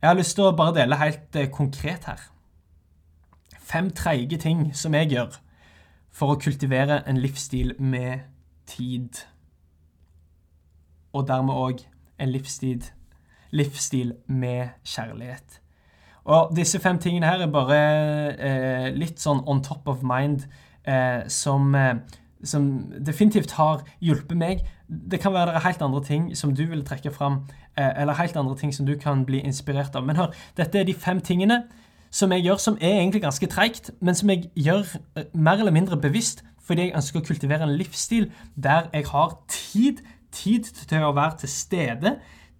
Jeg 0.01 0.09
har 0.09 0.17
lyst 0.19 0.35
til 0.35 0.49
å 0.49 0.55
bare 0.55 0.75
dele 0.75 0.99
helt 0.99 1.35
eh, 1.39 1.49
konkret 1.51 2.05
her. 2.09 2.19
Fem 3.59 3.89
treige 3.95 4.37
ting 4.37 4.65
som 4.75 4.93
jeg 4.93 5.13
gjør 5.13 5.37
for 6.11 6.33
å 6.33 6.39
kultivere 6.43 6.99
en 7.07 7.21
livsstil 7.23 7.75
med 7.79 8.25
tid. 8.67 9.23
Og 11.13 11.27
dermed 11.27 11.55
òg 11.55 11.85
en 12.19 12.33
livsstil, 12.35 12.83
livsstil 13.51 14.13
med 14.27 14.75
kjærlighet. 14.83 15.62
Og 16.25 16.53
disse 16.55 16.79
fem 16.79 16.99
tingene 16.99 17.27
her 17.27 17.43
er 17.43 17.51
bare 17.51 17.79
eh, 18.39 18.89
litt 18.95 19.19
sånn 19.19 19.43
on 19.49 19.63
top 19.63 19.89
of 19.91 20.03
mind 20.07 20.45
eh, 20.87 21.25
som, 21.27 21.73
eh, 21.75 21.97
som, 22.43 22.69
definitivt 23.03 23.57
har 23.57 23.83
hjulpet 23.99 24.39
meg. 24.39 24.63
Det 24.87 25.19
kan 25.19 25.35
være 25.35 25.51
det 25.51 25.59
er 25.59 25.67
helt 25.67 25.83
andre 25.83 26.03
ting 26.07 26.29
som 26.39 26.55
du 26.55 26.63
vil 26.69 26.85
trekke 26.87 27.11
fram, 27.11 27.41
eh, 27.75 27.91
eller 28.01 28.19
helt 28.21 28.39
andre 28.39 28.55
ting 28.59 28.71
som 28.75 28.87
du 28.87 28.95
kan 28.99 29.25
bli 29.27 29.43
inspirert 29.43 29.95
av. 29.99 30.05
Men 30.07 30.19
hør, 30.21 30.31
dette 30.57 30.79
er 30.79 30.87
de 30.87 30.95
fem 30.95 31.19
tingene 31.21 31.65
som 32.13 32.31
jeg 32.31 32.45
gjør, 32.45 32.59
som 32.61 32.77
er 32.79 32.99
egentlig 33.01 33.23
ganske 33.23 33.49
treigt, 33.49 33.91
men 33.99 34.15
som 34.15 34.29
jeg 34.31 34.47
gjør 34.55 34.85
eh, 35.17 35.27
mer 35.33 35.59
eller 35.59 35.75
mindre 35.75 35.99
bevisst 35.99 36.45
fordi 36.63 36.85
jeg 36.85 36.95
ønsker 36.95 37.19
å 37.19 37.25
kultivere 37.27 37.65
en 37.65 37.75
livsstil 37.75 38.29
der 38.55 38.85
jeg 38.93 39.09
har 39.09 39.33
tid, 39.51 39.99
tid 40.31 40.69
til 40.87 41.03
å 41.03 41.11
være 41.11 41.41
til 41.41 41.51
stede, 41.51 42.13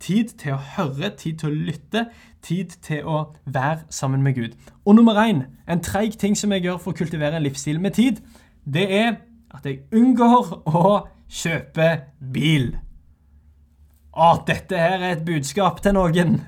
tid 0.03 0.33
til 0.41 0.57
å 0.57 0.63
høre, 0.73 1.13
tid 1.15 1.39
til 1.39 1.53
å 1.53 1.61
lytte, 1.69 2.01
tid 2.43 2.75
til 2.83 3.07
å 3.07 3.23
være 3.45 3.87
sammen 3.89 4.23
med 4.23 4.35
Gud. 4.35 4.55
Og 4.85 4.95
nummer 4.95 5.17
én, 5.23 5.45
en 5.69 5.83
treig 5.83 6.17
ting 6.19 6.37
som 6.37 6.51
jeg 6.51 6.65
gjør 6.67 6.79
for 6.83 6.93
å 6.93 6.97
kultivere 6.97 7.39
en 7.39 7.45
livsstil 7.45 7.79
med 7.81 7.95
tid, 7.97 8.19
det 8.65 8.87
er 8.91 9.15
at 9.53 9.65
jeg 9.65 9.83
unngår 9.93 10.53
å 10.69 10.93
kjøpe 11.29 11.89
bil. 12.33 12.73
Å, 14.13 14.35
dette 14.47 14.77
her 14.77 14.99
er 14.99 15.15
et 15.15 15.25
budskap 15.25 15.81
til 15.83 15.95
noen. 15.97 16.39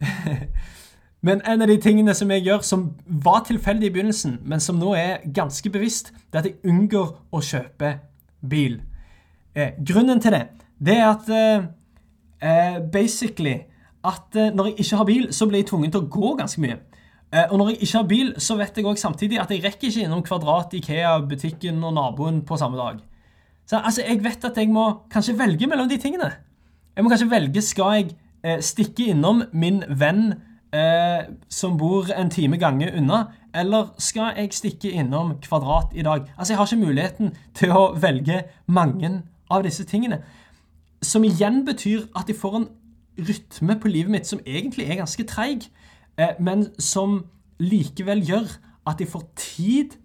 Men 1.24 1.40
en 1.48 1.64
av 1.64 1.70
de 1.70 1.76
tingene 1.80 2.12
som 2.14 2.30
jeg 2.30 2.44
gjør, 2.44 2.64
som 2.66 2.88
var 3.06 3.46
tilfeldig 3.48 3.88
i 3.88 3.92
begynnelsen, 3.94 4.34
men 4.44 4.60
som 4.60 4.76
nå 4.76 4.90
er 4.98 5.22
ganske 5.32 5.70
bevisst, 5.72 6.10
det 6.28 6.36
er 6.36 6.42
at 6.42 6.48
jeg 6.50 6.68
unngår 6.68 7.14
å 7.32 7.40
kjøpe 7.40 7.94
bil. 8.44 8.82
Eh, 9.56 9.72
grunnen 9.88 10.20
til 10.20 10.36
det, 10.36 10.42
det 10.84 10.98
er 10.98 11.06
at 11.08 11.30
eh, 11.32 11.64
eh 12.44 12.76
basically 12.92 13.62
at 14.04 14.36
eh, 14.36 14.52
når 14.54 14.70
jeg 14.70 14.84
ikke 14.84 15.00
har 15.00 15.08
bil, 15.08 15.32
så 15.32 15.48
blir 15.48 15.62
jeg 15.62 15.70
tvunget 15.70 15.94
til 15.94 16.04
å 16.04 16.12
gå 16.12 16.34
ganske 16.40 16.62
mye. 16.64 16.78
Eh, 17.34 17.46
og 17.50 17.58
når 17.58 17.72
jeg 17.72 17.82
ikke 17.82 17.98
har 17.98 18.08
bil, 18.08 18.32
så 18.38 18.56
vet 18.56 18.76
jeg 18.76 18.86
også 18.86 19.08
samtidig 19.08 19.40
at 19.42 19.50
jeg 19.50 19.64
rekker 19.64 19.88
ikke 19.88 20.06
innom 20.06 20.22
Kvadrat, 20.22 20.74
Ikea, 20.78 21.18
butikken 21.28 21.82
og 21.84 21.96
naboen 21.96 22.42
på 22.46 22.56
samme 22.60 22.78
dag. 22.78 23.00
Så 23.66 23.80
altså, 23.80 24.02
jeg 24.06 24.24
vet 24.24 24.44
at 24.44 24.56
jeg 24.60 24.68
må 24.68 24.90
kanskje 25.10 25.38
velge 25.38 25.66
mellom 25.66 25.88
de 25.88 25.98
tingene. 25.98 26.30
Jeg 26.96 27.04
må 27.04 27.10
kanskje 27.10 27.30
velge 27.30 27.62
skal 27.64 27.96
jeg 27.96 28.10
eh, 28.44 28.60
stikke 28.62 29.08
innom 29.14 29.42
min 29.52 29.82
venn 29.88 30.34
eh, 30.74 31.26
som 31.48 31.78
bor 31.80 32.12
en 32.14 32.30
time 32.30 32.60
gange 32.60 32.92
unna, 32.92 33.24
eller 33.54 33.94
skal 33.98 34.36
jeg 34.36 34.54
stikke 34.54 34.92
innom 34.92 35.38
Kvadrat 35.42 35.94
i 35.94 36.02
dag? 36.02 36.28
Altså, 36.38 36.52
Jeg 36.52 36.58
har 36.58 36.66
ikke 36.66 36.86
muligheten 36.86 37.36
til 37.54 37.74
å 37.74 37.94
velge 37.98 38.44
mange 38.66 39.22
av 39.50 39.64
disse 39.64 39.84
tingene. 39.84 40.20
Som 41.02 41.24
igjen 41.24 41.64
betyr 41.66 42.06
at 42.16 42.28
jeg 42.28 42.38
får 42.38 42.56
en 42.60 42.68
rytme 43.18 43.78
på 43.80 43.88
livet 43.88 44.10
mitt 44.10 44.26
som 44.26 44.40
egentlig 44.46 44.88
er 44.88 45.00
ganske 45.02 45.26
treig, 45.28 45.68
eh, 46.18 46.34
men 46.40 46.68
som 46.78 47.24
likevel 47.62 48.24
gjør 48.26 48.58
at 48.86 49.00
jeg 49.00 49.08
får 49.08 49.28
tid 49.36 49.96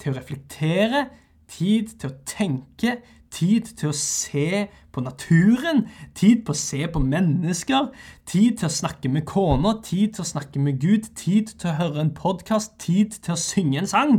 til 0.00 0.12
å 0.12 0.16
reflektere, 0.16 1.06
tid 1.48 1.94
til 2.00 2.10
å 2.10 2.16
tenke, 2.26 2.96
tid 3.30 3.68
til 3.76 3.90
å 3.90 3.96
se 3.96 4.66
på 4.92 5.02
naturen, 5.04 5.84
tid 6.16 6.44
på 6.46 6.54
å 6.54 6.58
se 6.58 6.86
på 6.92 7.02
mennesker, 7.02 7.90
tid 8.26 8.58
til 8.60 8.68
å 8.68 8.72
snakke 8.72 9.10
med 9.12 9.26
kona, 9.28 9.76
tid 9.84 10.16
til 10.16 10.24
å 10.24 10.30
snakke 10.30 10.62
med 10.62 10.80
Gud, 10.80 11.10
tid 11.18 11.52
til 11.58 11.70
å 11.70 11.76
høre 11.80 12.04
en 12.04 12.14
podkast, 12.16 12.78
tid 12.82 13.18
til 13.20 13.34
å 13.34 13.40
synge 13.40 13.82
en 13.82 13.90
sang, 13.90 14.16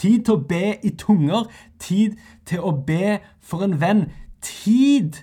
tid 0.00 0.26
til 0.26 0.36
å 0.36 0.46
be 0.48 0.76
i 0.82 0.92
tunger, 0.98 1.46
tid 1.78 2.18
til 2.48 2.64
å 2.66 2.74
be 2.86 3.20
for 3.40 3.64
en 3.66 3.78
venn. 3.80 4.06
Tid 4.42 5.22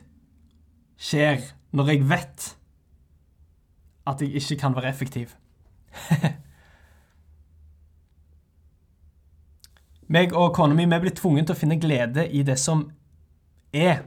skjer 0.99 1.43
når 1.73 1.89
jeg 1.89 2.09
vet 2.09 2.57
at 4.07 4.21
jeg 4.21 4.29
ikke 4.37 4.55
kan 4.61 4.75
være 4.75 4.89
effektiv. 4.89 5.35
meg 10.13 10.33
og 10.37 10.53
kona 10.53 10.75
mi 10.77 10.85
blir 10.85 11.15
tvunget 11.15 11.45
til 11.47 11.55
å 11.55 11.57
finne 11.57 11.79
glede 11.81 12.27
i 12.29 12.43
det 12.45 12.59
som 12.61 12.91
er, 13.73 14.03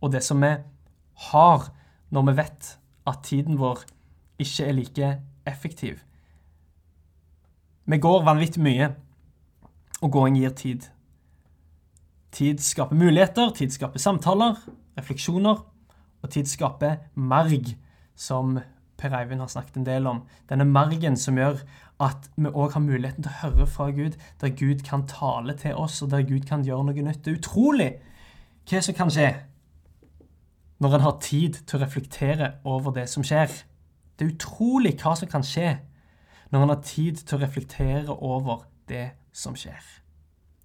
og 0.00 0.12
det 0.14 0.22
som 0.24 0.40
vi 0.40 0.54
har, 1.30 1.60
når 2.10 2.22
vi 2.28 2.36
vet 2.38 2.78
at 3.10 3.18
tiden 3.26 3.58
vår 3.60 3.84
ikke 4.40 4.64
er 4.64 4.72
like 4.72 5.20
effektiv. 5.46 6.00
Vi 7.84 7.98
går 7.98 8.24
vanvittig 8.24 8.62
mye, 8.62 8.94
og 10.00 10.12
gåing 10.14 10.38
gir 10.38 10.54
tid. 10.56 10.86
Tid 12.32 12.62
skaper 12.62 12.96
muligheter, 12.96 13.50
tid 13.50 13.74
skaper 13.74 13.98
samtaler, 14.00 14.56
refleksjoner, 14.96 15.58
og 16.22 16.30
tid 16.30 16.48
skaper 16.50 17.00
marg 17.14 17.74
som 18.16 18.58
Per 19.00 19.14
Eivind 19.16 19.40
har 19.40 19.48
snakket 19.48 19.78
en 19.80 19.86
del 19.86 20.06
om. 20.06 20.22
Denne 20.50 20.66
margen 20.68 21.16
som 21.16 21.38
gjør 21.40 21.62
at 22.04 22.28
vi 22.36 22.50
òg 22.50 22.74
har 22.76 22.84
muligheten 22.84 23.24
til 23.24 23.32
å 23.32 23.40
høre 23.42 23.68
fra 23.68 23.88
Gud, 23.96 24.16
der 24.40 24.52
Gud 24.56 24.84
kan 24.84 25.06
tale 25.08 25.56
til 25.56 25.76
oss, 25.76 26.02
og 26.04 26.10
der 26.12 26.26
Gud 26.28 26.44
kan 26.48 26.64
gjøre 26.64 26.84
noe 26.88 27.04
nytt. 27.06 27.22
Det 27.24 27.32
er 27.32 27.40
utrolig 27.40 27.90
hva 28.68 28.82
som 28.84 28.96
kan 28.96 29.12
skje 29.12 29.30
når 30.80 30.96
en 30.96 31.04
har 31.04 31.16
tid 31.20 31.58
til 31.68 31.76
å 31.76 31.82
reflektere 31.82 32.52
over 32.64 32.94
det 32.96 33.06
som 33.12 33.24
skjer. 33.24 33.52
Det 34.16 34.26
er 34.26 34.34
utrolig 34.34 34.94
hva 35.00 35.14
som 35.16 35.28
kan 35.28 35.44
skje 35.44 35.74
når 36.50 36.62
en 36.62 36.72
har 36.74 36.84
tid 36.84 37.20
til 37.24 37.36
å 37.36 37.42
reflektere 37.42 38.16
over 38.16 38.64
det 38.88 39.10
som 39.32 39.56
skjer. 39.56 39.80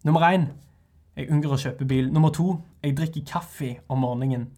Nummer 0.07 0.23
én 0.27 0.47
jeg 1.15 1.31
unngår 1.31 1.55
å 1.55 1.59
kjøpe 1.59 1.87
bil. 1.87 2.09
Nummer 2.11 2.33
to 2.35 2.57
jeg 2.83 2.95
drikker 2.97 3.27
kaffe 3.27 3.69
om 3.87 4.01
morgenen. 4.03 4.49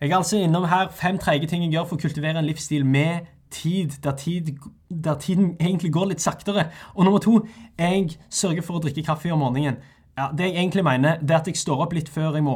Jeg 0.00 0.10
er 0.10 0.16
altså 0.16 0.38
innom 0.40 0.64
her 0.64 0.88
fem 0.96 1.18
treige 1.20 1.46
ting 1.46 1.62
jeg 1.66 1.74
gjør 1.74 1.90
for 1.90 1.98
å 1.98 2.00
kultivere 2.00 2.40
en 2.40 2.46
livsstil 2.48 2.86
med 2.88 3.26
tid, 3.52 3.98
der, 4.00 4.14
tid, 4.16 4.46
der 4.88 5.18
tiden 5.20 5.50
egentlig 5.60 5.90
går 5.92 6.06
litt 6.12 6.22
saktere. 6.24 6.70
Og 6.94 7.04
nummer 7.04 7.20
to, 7.20 7.42
jeg 7.76 8.14
sørger 8.32 8.64
for 8.64 8.78
å 8.78 8.84
drikke 8.86 9.04
kaffe 9.04 9.32
om 9.34 9.42
morgenen. 9.44 9.76
Ja, 10.16 10.30
det 10.32 10.48
jeg 10.48 10.56
egentlig 10.62 10.84
mener, 10.86 11.18
det 11.20 11.34
er 11.34 11.42
at 11.42 11.50
jeg 11.50 11.60
står 11.60 11.82
opp 11.84 11.92
litt 11.92 12.08
før 12.08 12.38
jeg 12.38 12.46
må. 12.46 12.54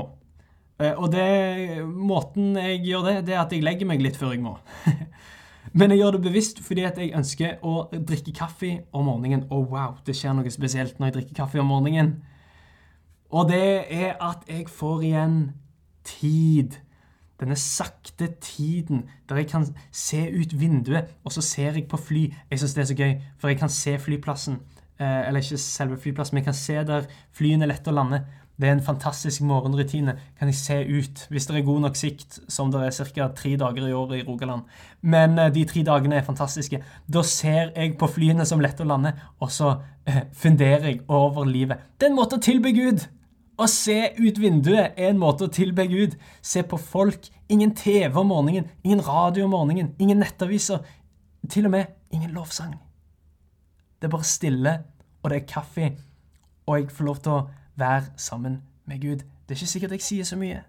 Eh, 0.81 0.95
og 0.97 1.13
det, 1.13 1.85
måten 1.85 2.57
jeg 2.57 2.81
gjør 2.87 3.11
det, 3.11 3.15
det 3.29 3.37
er 3.37 3.43
at 3.43 3.53
jeg 3.53 3.67
legger 3.67 3.91
meg 3.93 4.01
litt 4.01 4.17
før 4.17 4.33
jeg 4.33 4.41
må. 4.47 4.55
Men 5.77 5.93
jeg 5.93 6.01
gjør 6.01 6.17
det 6.17 6.23
bevisst 6.31 6.65
fordi 6.65 6.87
at 6.89 6.97
jeg 7.03 7.13
ønsker 7.19 7.61
å 7.61 7.91
drikke 7.93 8.33
kaffe 8.41 8.73
om 8.97 9.11
morgenen. 9.11 9.45
Og 9.53 9.69
wow, 9.75 9.99
det 10.07 10.17
skjer 10.17 10.33
noe 10.39 10.55
spesielt 10.55 10.97
når 10.97 11.11
jeg 11.11 11.17
drikker 11.19 11.43
kaffe 11.43 11.61
om 11.61 11.69
morgenen. 11.75 12.17
Og 13.35 13.53
det 13.53 13.85
er 13.93 14.17
at 14.23 14.49
jeg 14.49 14.69
får 14.73 15.07
igjen 15.11 15.39
tid 16.09 16.81
denne 17.41 17.57
sakte 17.59 18.29
tiden 18.41 19.05
der 19.29 19.43
jeg 19.43 19.49
kan 19.51 19.67
se 19.93 20.23
ut 20.31 20.55
vinduet, 20.61 21.11
og 21.25 21.33
så 21.33 21.43
ser 21.43 21.73
jeg 21.75 21.89
på 21.91 21.99
fly. 21.99 22.29
Jeg 22.51 22.61
syns 22.61 22.75
det 22.75 22.83
er 22.83 22.91
så 22.93 22.99
gøy, 22.99 23.13
for 23.39 23.49
jeg 23.49 23.59
kan 23.59 23.73
se 23.73 23.99
flyplassen. 23.99 24.61
Eh, 25.01 25.29
eller 25.29 25.43
ikke 25.43 25.59
selve 25.59 25.99
flyplassen, 25.99 26.35
men 26.35 26.45
jeg 26.45 26.51
kan 26.53 26.59
se 26.59 26.75
der 26.87 27.09
flyene 27.35 27.67
letter 27.67 27.91
å 27.91 27.99
lande. 27.99 28.23
Det 28.55 28.69
er 28.69 28.77
en 28.77 28.85
fantastisk 28.87 29.43
morgenrutine. 29.43 30.15
Kan 30.39 30.49
jeg 30.49 30.55
se 30.55 30.77
ut, 30.87 31.25
hvis 31.31 31.47
det 31.47 31.57
er 31.59 31.67
god 31.67 31.81
nok 31.89 31.97
sikt, 31.99 32.39
som 32.49 32.71
det 32.71 32.85
er 32.87 33.11
ca. 33.17 33.27
tre 33.35 33.57
dager 33.59 33.89
i 33.89 33.93
året 33.93 34.21
i 34.21 34.27
Rogaland. 34.29 34.63
Men 35.03 35.39
eh, 35.39 35.51
de 35.51 35.65
tre 35.65 35.83
dagene 35.83 36.21
er 36.21 36.27
fantastiske. 36.27 36.79
Da 37.11 37.23
ser 37.23 37.73
jeg 37.75 37.99
på 37.99 38.07
flyene 38.07 38.47
som 38.47 38.63
letter 38.63 38.87
å 38.87 38.93
lande, 38.93 39.17
og 39.41 39.51
så 39.51 39.75
eh, 40.07 40.23
funderer 40.33 40.87
jeg 40.93 41.03
over 41.09 41.45
livet. 41.51 41.83
Det 41.99 42.07
er 42.07 42.15
en 42.15 42.21
måte 42.21 42.39
å 42.39 42.47
tilby 42.47 42.73
Gud 42.79 43.09
å 43.59 43.67
se 43.71 43.97
ut 44.19 44.39
vinduet 44.43 44.97
er 44.99 45.13
en 45.13 45.21
måte 45.21 45.47
å 45.47 45.53
tilbe 45.53 45.87
Gud. 45.91 46.17
Se 46.43 46.63
på 46.67 46.79
folk. 46.81 47.29
Ingen 47.49 47.75
TV 47.77 48.19
om 48.19 48.33
morgenen, 48.33 48.71
ingen 48.83 49.03
radio 49.05 49.45
om 49.45 49.55
morgenen, 49.55 49.93
ingen 49.99 50.19
nettaviser. 50.19 50.83
Til 51.51 51.69
og 51.69 51.75
med 51.77 51.93
ingen 52.11 52.31
lovsang. 52.35 52.75
Det 54.01 54.09
er 54.09 54.15
bare 54.17 54.25
stille, 54.25 54.73
og 55.23 55.31
det 55.31 55.37
er 55.37 55.47
kaffe, 55.49 55.91
og 56.67 56.79
jeg 56.79 56.91
får 56.91 57.05
lov 57.05 57.21
til 57.25 57.33
å 57.33 57.43
være 57.81 58.15
sammen 58.17 58.63
med 58.87 59.01
Gud. 59.01 59.25
Det 59.45 59.55
er 59.55 59.61
ikke 59.61 59.73
sikkert 59.75 59.95
jeg 59.97 60.07
sier 60.07 60.29
så 60.29 60.37
mye. 60.41 60.63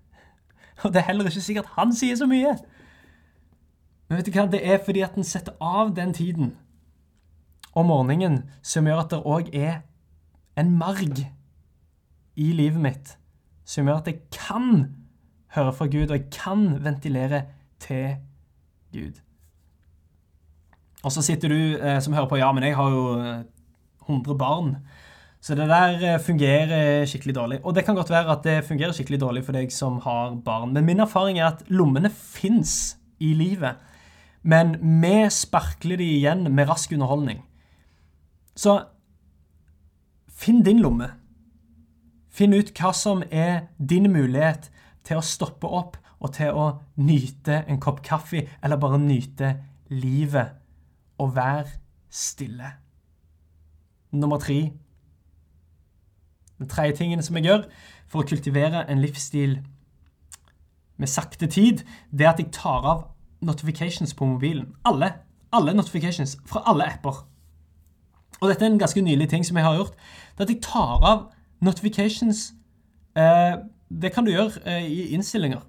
Og 0.83 0.93
det 0.93 1.01
er 1.01 1.09
heller 1.09 1.29
ikke 1.29 1.41
sikkert 1.41 1.71
han 1.77 1.93
sier 1.95 2.15
så 2.19 2.27
mye. 2.27 2.53
Men 4.09 4.19
vet 4.19 4.27
du 4.27 4.35
hva? 4.35 4.45
det 4.51 4.61
er 4.61 4.81
fordi 4.85 5.01
at 5.01 5.15
en 5.17 5.25
setter 5.25 5.55
av 5.61 5.95
den 5.95 6.13
tiden 6.13 6.53
om 7.75 7.87
morgenen 7.89 8.43
som 8.63 8.87
gjør 8.87 9.01
at 9.01 9.13
det 9.15 9.21
òg 9.25 9.49
er 9.55 9.79
en 10.59 10.75
marg 10.77 11.23
i 12.35 12.51
livet 12.55 12.81
mitt 12.81 13.15
som 13.65 13.87
gjør 13.87 14.03
at 14.03 14.09
jeg 14.11 14.19
kan 14.33 14.85
høre 15.55 15.73
fra 15.73 15.87
Gud, 15.89 16.09
og 16.09 16.17
jeg 16.17 16.27
kan 16.33 16.67
ventilere 16.83 17.45
til 17.81 18.17
Gud. 18.93 19.21
Og 21.05 21.13
så 21.13 21.21
sitter 21.25 21.51
du 21.53 21.57
eh, 21.77 21.99
som 22.01 22.13
hører 22.13 22.29
på 22.29 22.39
Ja, 22.39 22.51
men 22.51 22.65
jeg 22.65 22.75
har 22.77 22.89
jo 22.89 23.03
100 24.07 24.31
eh, 24.31 24.37
barn. 24.37 24.75
Så 25.41 25.55
det 25.57 25.67
der 25.69 26.15
eh, 26.15 26.21
fungerer 26.21 27.05
skikkelig 27.05 27.35
dårlig. 27.35 27.59
Og 27.63 27.75
det 27.75 27.85
kan 27.85 27.95
godt 27.95 28.09
være 28.09 28.31
at 28.33 28.43
det 28.43 28.63
fungerer 28.65 28.93
skikkelig 28.95 29.21
dårlig 29.21 29.45
for 29.45 29.57
deg 29.57 29.73
som 29.73 29.99
har 30.01 30.33
barn. 30.45 30.73
Men 30.73 30.85
min 30.85 31.03
erfaring 31.03 31.39
er 31.39 31.51
at 31.51 31.61
lommene 31.69 32.09
fins 32.09 32.97
i 33.21 33.33
livet. 33.37 33.77
Men 34.41 34.75
vi 35.01 35.29
sparkler 35.29 36.01
de 36.01 36.09
igjen 36.17 36.49
med 36.53 36.69
rask 36.69 36.91
underholdning. 36.93 37.43
Så 38.55 38.79
finn 40.29 40.63
din 40.65 40.81
lomme. 40.81 41.11
Finn 42.35 42.55
ut 42.55 42.73
hva 42.75 42.91
som 42.91 43.23
er 43.31 43.69
din 43.79 44.09
mulighet 44.11 44.67
til 45.07 45.21
å 45.21 45.23
stoppe 45.23 45.69
opp 45.71 45.95
og 46.19 46.33
til 46.35 46.51
å 46.51 46.65
nyte 46.99 47.61
en 47.69 47.79
kopp 47.79 48.01
kaffe, 48.03 48.41
eller 48.63 48.79
bare 48.81 48.99
nyte 48.99 49.53
livet 49.93 50.55
og 51.21 51.35
være 51.35 51.69
stille. 52.11 52.73
Nummer 54.11 54.39
tre 54.39 54.71
Den 56.59 56.69
tredje 56.71 56.95
tingen 56.95 57.23
som 57.23 57.35
jeg 57.35 57.49
gjør 57.49 57.63
for 58.07 58.23
å 58.23 58.27
kultivere 58.27 58.85
en 58.87 59.01
livsstil 59.03 59.57
med 60.95 61.11
sakte 61.11 61.49
tid, 61.51 61.83
det 62.11 62.23
er 62.23 62.31
at 62.31 62.39
jeg 62.39 62.53
tar 62.55 62.87
av 62.87 63.01
notifications 63.43 64.13
på 64.15 64.25
mobilen. 64.25 64.69
Alle. 64.87 65.11
Alle 65.51 65.73
notifications 65.75 66.37
fra 66.47 66.63
alle 66.65 66.87
apper. 66.87 67.25
Og 68.39 68.47
dette 68.47 68.63
er 68.63 68.71
en 68.71 68.79
ganske 68.79 69.03
nylig 69.03 69.27
ting 69.29 69.43
som 69.43 69.59
jeg 69.59 69.65
har 69.67 69.75
gjort. 69.75 69.99
Det 70.37 70.39
er 70.39 70.47
at 70.47 70.53
jeg 70.55 70.63
tar 70.63 71.03
av 71.03 71.25
Notifications 71.65 72.51
eh, 73.17 73.57
Det 73.89 74.11
kan 74.13 74.25
du 74.25 74.31
gjøre 74.33 74.61
eh, 74.65 74.85
i 74.85 75.07
innstillinger. 75.15 75.63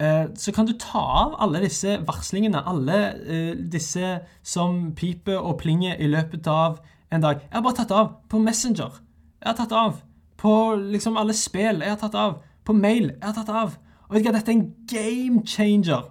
Eh, 0.00 0.26
så 0.38 0.52
kan 0.54 0.66
du 0.66 0.76
ta 0.78 1.00
av 1.00 1.36
alle 1.42 1.62
disse 1.64 1.96
varslingene, 2.06 2.60
alle 2.70 2.98
eh, 3.18 3.54
disse 3.72 4.18
som 4.46 4.92
piper 4.96 5.40
og 5.40 5.58
plinger 5.62 5.98
i 5.98 6.06
løpet 6.10 6.46
av 6.46 6.78
en 7.10 7.24
dag. 7.24 7.40
Jeg 7.42 7.56
har 7.56 7.64
bare 7.64 7.80
tatt 7.80 7.94
av 7.96 8.12
på 8.30 8.38
Messenger. 8.42 9.00
Jeg 9.40 9.50
har 9.50 9.58
tatt 9.58 9.74
av 9.74 9.98
på 10.38 10.52
liksom 10.92 11.18
alle 11.18 11.34
spill. 11.34 11.82
Jeg 11.82 11.96
har 11.96 12.00
tatt 12.00 12.14
av 12.14 12.38
på 12.64 12.76
mail. 12.76 13.10
Jeg 13.16 13.26
har 13.26 13.34
tatt 13.40 13.50
av. 13.50 13.74
Og 14.08 14.14
vet 14.14 14.28
du 14.28 14.32
Dette 14.32 14.52
er 14.52 14.58
en 14.58 14.70
game 14.90 15.42
changer. 15.46 16.06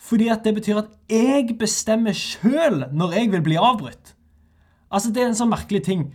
Fordi 0.00 0.28
at 0.32 0.44
det 0.44 0.54
betyr 0.56 0.80
at 0.80 0.92
jeg 1.08 1.56
bestemmer 1.60 2.16
sjøl 2.16 2.86
når 2.92 3.16
jeg 3.18 3.32
vil 3.32 3.44
bli 3.44 3.56
avbrutt. 3.60 4.14
Altså, 4.90 5.12
Det 5.12 5.22
er 5.22 5.30
en 5.30 5.38
sånn 5.38 5.52
merkelig 5.52 5.84
ting 5.86 6.08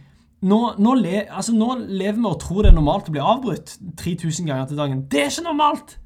nå, 0.46 0.60
nå, 0.78 0.94
le, 1.00 1.24
altså, 1.26 1.56
nå, 1.58 1.72
lever 1.88 2.20
vi 2.20 2.30
og 2.30 2.40
tror 2.42 2.66
det 2.66 2.72
er 2.72 2.78
normalt 2.78 3.10
å 3.10 3.14
bli 3.16 3.24
avbrutt 3.24 3.78
3000 3.98 4.50
ganger 4.50 4.68
til 4.70 4.80
dagen. 4.80 5.06
Det 5.12 5.24
er 5.24 5.32
ikke 5.32 5.48
normalt! 5.48 5.98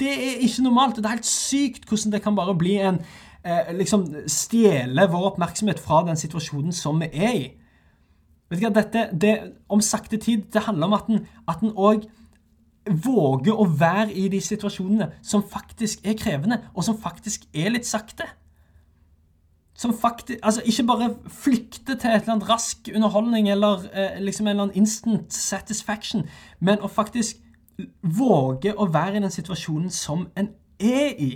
Det 0.00 0.12
er 0.14 0.44
ikke 0.46 0.64
normalt. 0.64 0.96
Det 0.96 1.04
er 1.04 1.18
helt 1.18 1.28
sykt 1.28 1.88
hvordan 1.88 2.14
det 2.14 2.22
kan 2.24 2.36
bare 2.38 2.54
bli 2.56 2.78
en 2.80 3.02
eh, 3.44 3.72
liksom 3.76 4.06
Stjele 4.30 5.04
vår 5.12 5.26
oppmerksomhet 5.32 5.82
fra 5.82 6.00
den 6.06 6.16
situasjonen 6.16 6.72
som 6.72 7.02
vi 7.02 7.10
er 7.12 7.34
i. 7.36 7.42
Vet 8.50 8.62
du 8.62 8.64
hva, 8.64 8.72
dette, 8.78 9.04
det, 9.12 9.34
Om 9.68 9.82
sakte 9.84 10.18
tid 10.22 10.48
det 10.54 10.64
handler 10.64 10.88
om 10.88 10.96
at 10.96 11.10
en, 11.12 11.26
at 11.50 11.66
òg 11.76 12.08
våger 13.04 13.58
å 13.60 13.66
være 13.68 14.14
i 14.16 14.28
de 14.32 14.40
situasjonene 14.42 15.10
som 15.22 15.44
faktisk 15.46 16.06
er 16.06 16.16
krevende, 16.18 16.62
og 16.74 16.86
som 16.86 16.96
faktisk 16.98 17.44
er 17.52 17.74
litt 17.74 17.86
sakte 17.86 18.26
som 19.80 19.94
faktisk 19.96 20.38
Altså 20.42 20.62
ikke 20.64 20.86
bare 20.86 21.14
flykte 21.28 21.94
til 21.96 22.10
et 22.10 22.22
eller 22.22 22.34
annet 22.34 22.48
rask 22.48 22.88
underholdning 22.94 23.48
eller 23.50 23.86
eh, 23.92 24.18
liksom 24.20 24.46
en 24.46 24.50
eller 24.50 24.62
annen 24.62 24.76
instant 24.76 25.32
satisfaction, 25.32 26.26
men 26.60 26.82
å 26.84 26.90
faktisk 26.92 27.40
våge 28.02 28.74
å 28.76 28.88
være 28.92 29.16
i 29.16 29.22
den 29.24 29.32
situasjonen 29.32 29.90
som 29.90 30.26
en 30.36 30.50
er 30.80 31.14
i. 31.16 31.30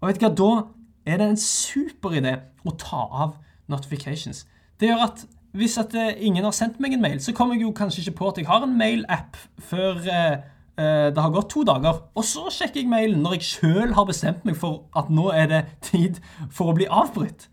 Og 0.00 0.08
vet 0.08 0.18
du 0.18 0.26
hva, 0.26 0.32
da 0.34 1.12
er 1.12 1.20
det 1.20 1.28
en 1.30 1.38
super 1.38 2.16
idé 2.18 2.34
å 2.66 2.74
ta 2.78 3.04
av 3.06 3.36
notifications. 3.70 4.42
Det 4.80 4.90
gjør 4.90 5.06
at 5.06 5.22
hvis 5.52 5.78
at 5.78 5.94
eh, 5.94 6.16
ingen 6.26 6.44
har 6.44 6.54
sendt 6.56 6.80
meg 6.80 6.96
en 6.96 7.04
mail, 7.04 7.20
så 7.20 7.34
kommer 7.36 7.54
jeg 7.54 7.68
jo 7.68 7.74
kanskje 7.76 8.02
ikke 8.02 8.18
på 8.18 8.32
at 8.32 8.38
jeg 8.40 8.48
har 8.48 8.64
en 8.64 8.78
mail-app 8.78 9.38
før 9.62 10.00
eh, 10.10 10.38
det 10.76 11.20
har 11.20 11.32
gått 11.34 11.50
to 11.52 11.62
dager, 11.68 11.98
og 12.16 12.24
så 12.24 12.46
sjekker 12.48 12.80
jeg 12.80 12.88
mailen 12.88 13.20
når 13.20 13.34
jeg 13.36 13.48
sjøl 13.48 13.90
har 13.92 14.06
bestemt 14.08 14.46
meg 14.48 14.56
for 14.56 14.86
at 14.96 15.10
nå 15.12 15.26
er 15.36 15.50
det 15.50 15.60
tid 15.84 16.20
for 16.48 16.72
å 16.72 16.76
bli 16.78 16.86
avbrutt. 16.88 17.44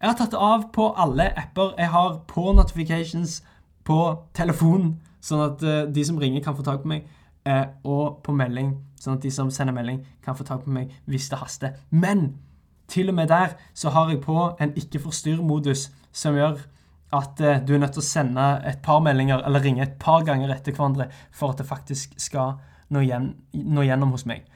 Jeg 0.00 0.08
har 0.08 0.16
tatt 0.16 0.32
av 0.32 0.70
på 0.72 0.86
alle 0.96 1.26
apper 1.36 1.74
jeg 1.76 1.92
har 1.92 2.14
på 2.28 2.52
notifications 2.56 3.42
på 3.84 3.98
telefon, 4.36 4.94
sånn 5.20 5.42
at 5.44 5.64
eh, 5.64 5.82
de 5.92 6.04
som 6.08 6.18
ringer, 6.20 6.40
kan 6.44 6.56
få 6.56 6.64
tak 6.64 6.80
på 6.80 6.88
meg, 6.88 7.08
eh, 7.44 7.66
og 7.84 8.22
på 8.24 8.32
melding, 8.32 8.78
sånn 9.00 9.18
at 9.18 9.26
de 9.26 9.32
som 9.34 9.50
sender 9.52 9.76
melding, 9.76 10.00
kan 10.24 10.38
få 10.38 10.46
tak 10.48 10.64
på 10.64 10.72
meg 10.72 10.94
hvis 11.10 11.28
det 11.28 11.40
haster. 11.42 11.76
Men 11.90 12.30
til 12.90 13.12
og 13.12 13.18
med 13.18 13.28
der 13.28 13.58
så 13.76 13.92
har 13.92 14.08
jeg 14.08 14.22
på 14.24 14.38
en 14.60 14.72
ikke 14.78 15.02
forstyrr-modus 15.04 15.90
som 16.16 16.38
gjør 16.38 16.62
at 17.16 17.40
eh, 17.42 17.60
du 17.66 17.74
er 17.74 17.82
nødt 17.82 17.96
til 17.96 18.04
å 18.04 18.06
sende 18.06 18.46
et 18.68 18.82
par 18.84 19.00
meldinger 19.02 19.42
eller 19.46 19.64
ringe 19.64 19.82
et 19.82 19.96
par 20.02 20.22
ganger 20.26 20.52
etter 20.54 20.76
hverandre 20.76 21.08
for 21.34 21.52
at 21.52 21.62
det 21.62 21.66
faktisk 21.66 22.14
skal 22.20 22.58
nå, 22.90 23.02
igjen, 23.02 23.32
nå 23.54 23.86
gjennom 23.86 24.14
hos 24.14 24.26
meg. 24.30 24.46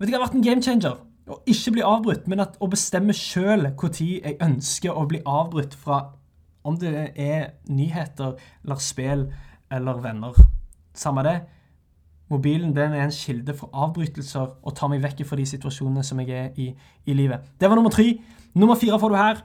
Vet 0.00 0.08
du 0.08 0.14
hva 0.14 0.20
har 0.20 0.26
vært 0.28 0.38
en 0.38 0.46
game 0.46 0.64
changer? 0.64 0.98
Å 1.30 1.36
ikke 1.46 1.76
bli 1.76 1.84
avbrutt, 1.86 2.26
men 2.30 2.42
at 2.42 2.56
å 2.58 2.66
bestemme 2.70 3.14
sjøl 3.14 3.68
når 3.68 4.00
jeg 4.00 4.38
ønsker 4.42 4.96
å 4.96 5.04
bli 5.06 5.20
avbrutt 5.28 5.76
fra 5.78 6.00
om 6.66 6.76
det 6.80 7.12
er 7.14 7.54
nyheter 7.70 8.34
eller 8.64 8.82
spill 8.82 9.28
eller 9.70 10.02
venner. 10.02 10.36
Samme 10.94 11.24
det. 11.24 11.38
mobilen 12.30 12.74
den 12.74 12.92
er 12.94 13.04
en 13.04 13.10
kilde 13.10 13.54
for 13.58 13.70
avbrytelser 13.74 14.50
og 14.62 14.74
tar 14.76 14.90
meg 14.90 15.02
vekk 15.02 15.24
fra 15.26 15.36
de 15.38 15.46
situasjonene 15.50 16.04
som 16.06 16.20
jeg 16.22 16.30
er 16.30 16.58
i 16.62 16.68
i 17.06 17.14
livet. 17.14 17.40
Det 17.58 17.68
var 17.68 17.76
nummer 17.76 17.90
tre. 17.90 18.20
Nummer 18.54 18.74
fire 18.74 18.98
får 18.98 19.10
du 19.10 19.16
her. 19.16 19.40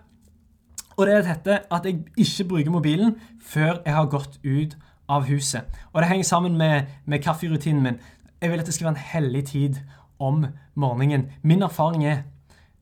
Og 0.98 1.08
det 1.08 1.16
er 1.16 1.26
dette 1.28 1.60
at 1.72 1.86
jeg 1.86 2.04
ikke 2.18 2.48
bruker 2.50 2.72
mobilen 2.72 3.16
før 3.42 3.82
jeg 3.86 3.96
har 3.96 4.06
gått 4.12 4.40
ut 4.44 4.78
av 5.10 5.26
huset. 5.30 5.66
Og 5.94 6.02
det 6.02 6.10
henger 6.10 6.24
sammen 6.24 6.58
med, 6.58 6.92
med 7.06 7.20
kafferutinen 7.24 7.84
min. 7.84 8.00
Jeg 8.42 8.52
vil 8.52 8.60
at 8.60 8.66
det 8.66 8.74
skal 8.74 8.86
være 8.86 8.96
en 8.96 9.10
hellig 9.12 9.46
tid 9.46 9.82
om 10.20 10.46
morgenen. 10.76 11.32
Min 11.44 11.62
erfaring 11.62 12.06
er 12.06 12.24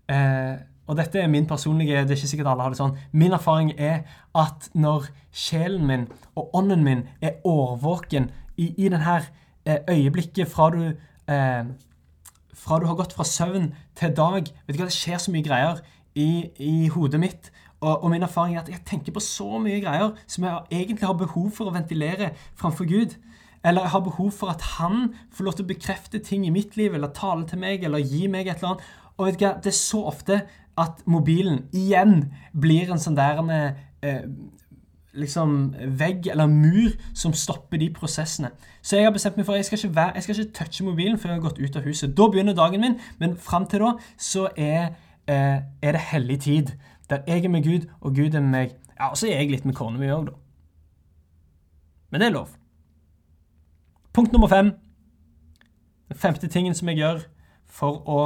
eh, 0.09 0.61
og 0.87 0.97
dette 0.97 1.19
er 1.19 1.27
min 1.27 1.47
personlige 1.47 2.01
Det 2.01 2.11
er 2.11 2.15
ikke 2.15 2.27
sikkert 2.27 2.47
alle 2.51 2.63
har 2.65 2.73
det 2.73 2.79
sånn. 2.79 2.97
Min 3.11 3.33
erfaring 3.33 3.71
er 3.77 4.03
at 4.35 4.69
når 4.75 5.07
sjelen 5.31 5.87
min 5.87 6.07
og 6.35 6.51
ånden 6.57 6.83
min 6.83 7.05
er 7.21 7.39
årvåken 7.47 8.29
i, 8.57 8.73
i 8.77 8.89
denne 8.89 9.21
eh, 9.65 9.79
øyeblikket 9.89 10.51
fra 10.51 10.69
du 10.73 10.81
eh, 10.83 11.63
fra 12.53 12.79
du 12.79 12.85
har 12.85 12.95
gått 12.95 13.15
fra 13.15 13.25
søvn 13.27 13.73
til 13.95 14.13
dag 14.15 14.43
Vet 14.43 14.75
du 14.75 14.81
hva, 14.81 14.87
Det 14.87 14.95
skjer 14.95 15.19
så 15.19 15.31
mye 15.31 15.43
greier 15.45 15.79
i, 16.15 16.49
i 16.59 16.87
hodet 16.93 17.19
mitt. 17.19 17.49
Og, 17.83 18.03
og, 18.03 18.09
min 18.13 18.23
erfaring 18.23 18.55
er 18.55 18.63
at 18.63 18.71
jeg 18.71 18.81
tenker 18.87 19.13
på 19.15 19.21
så 19.23 19.59
mye 19.59 19.81
greier 19.83 20.13
som 20.23 20.47
jeg 20.47 20.79
egentlig 20.79 21.07
har 21.07 21.19
behov 21.19 21.51
for 21.57 21.67
å 21.67 21.75
ventilere 21.75 22.31
framfor 22.59 22.87
Gud. 22.87 23.17
Eller 23.63 23.85
jeg 23.85 23.93
har 23.93 24.03
behov 24.07 24.31
for 24.35 24.51
at 24.53 24.63
han 24.77 25.13
får 25.35 25.47
lov 25.47 25.57
til 25.57 25.67
å 25.67 25.71
bekrefte 25.71 26.23
ting 26.23 26.47
i 26.47 26.51
mitt 26.53 26.77
liv, 26.79 26.95
eller 26.95 27.11
tale 27.15 27.47
til 27.47 27.61
meg, 27.61 27.83
eller 27.83 28.03
gi 28.03 28.25
meg 28.31 28.47
et 28.47 28.59
eller 28.59 28.73
annet. 28.73 28.89
Og 29.17 29.27
vet 29.27 29.39
du 29.39 29.45
hva, 29.45 29.53
det 29.63 29.71
er 29.71 29.77
så 29.77 30.01
ofte 30.09 30.41
at 30.79 31.03
mobilen 31.05 31.67
igjen 31.75 32.31
blir 32.57 32.91
en 32.91 33.01
sånn 33.01 33.17
der 33.19 33.39
eh, 34.01 34.25
liksom 35.13 35.75
vegg 35.99 36.27
eller 36.31 36.49
mur 36.49 36.95
som 37.13 37.33
stopper 37.37 37.77
de 37.77 37.89
prosessene. 37.93 38.49
Så 38.81 38.97
jeg 38.97 39.07
har 39.07 39.13
bestemt 39.13 39.37
meg 39.37 39.45
for 39.45 39.55
at 39.55 39.61
jeg 39.61 39.69
skal 39.69 39.79
ikke, 39.79 39.95
være, 39.95 40.15
jeg 40.15 40.25
skal 40.25 40.39
ikke 40.39 40.57
touche 40.59 40.85
mobilen 40.87 41.19
før 41.19 41.29
jeg 41.29 41.39
har 41.39 41.45
gått 41.45 41.61
ut 41.61 41.77
av 41.77 41.85
huset. 41.87 42.15
Da 42.17 42.27
begynner 42.31 42.57
dagen 42.57 42.81
min, 42.81 42.97
men 43.21 43.37
fram 43.37 43.67
til 43.69 43.85
da 43.85 43.93
så 44.17 44.47
er, 44.57 44.95
eh, 45.27 45.61
er, 45.81 45.91
det 45.91 46.07
hellig 46.09 46.39
tid. 46.47 46.73
Der 47.09 47.23
jeg 47.27 47.45
er 47.45 47.49
med 47.49 47.63
Gud, 47.63 47.87
og 48.01 48.15
Gud 48.15 48.33
er 48.33 48.39
med 48.39 48.49
meg. 48.49 48.75
Ja, 48.99 49.09
Og 49.09 49.17
så 49.17 49.27
er 49.27 49.39
jeg 49.39 49.51
litt 49.51 49.65
med 49.65 49.75
kona 49.75 49.99
mi 49.99 50.07
òg, 50.07 50.25
da. 50.25 50.31
Men 52.11 52.21
det 52.21 52.27
er 52.27 52.33
lov. 52.33 52.49
Punkt 54.13 54.31
nummer 54.31 54.47
fem. 54.47 54.71
Den 56.09 56.17
femte 56.17 56.47
tingen 56.47 56.75
som 56.77 56.87
jeg 56.87 56.97
gjør 56.97 57.23
for 57.65 58.03
å 58.09 58.19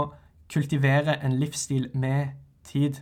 kultivere 0.51 1.17
en 1.23 1.37
livsstil 1.39 1.89
med 1.95 2.35
tid, 2.63 2.99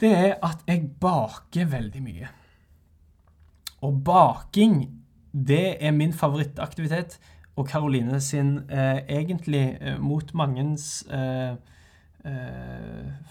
det 0.00 0.12
er 0.16 0.32
at 0.42 0.64
jeg 0.66 0.88
baker 1.00 1.68
veldig 1.68 2.02
mye. 2.02 2.30
Og 3.82 4.00
baking, 4.04 5.02
det 5.32 5.76
er 5.84 5.90
min 5.90 6.12
favorittaktivitet. 6.12 7.18
Og 7.56 7.68
Karoline 7.68 8.20
sin 8.20 8.56
eh, 8.70 9.04
egentlig 9.08 9.78
eh, 9.80 10.00
mot 10.00 10.34
mangens 10.34 11.04
eh, 11.12 11.54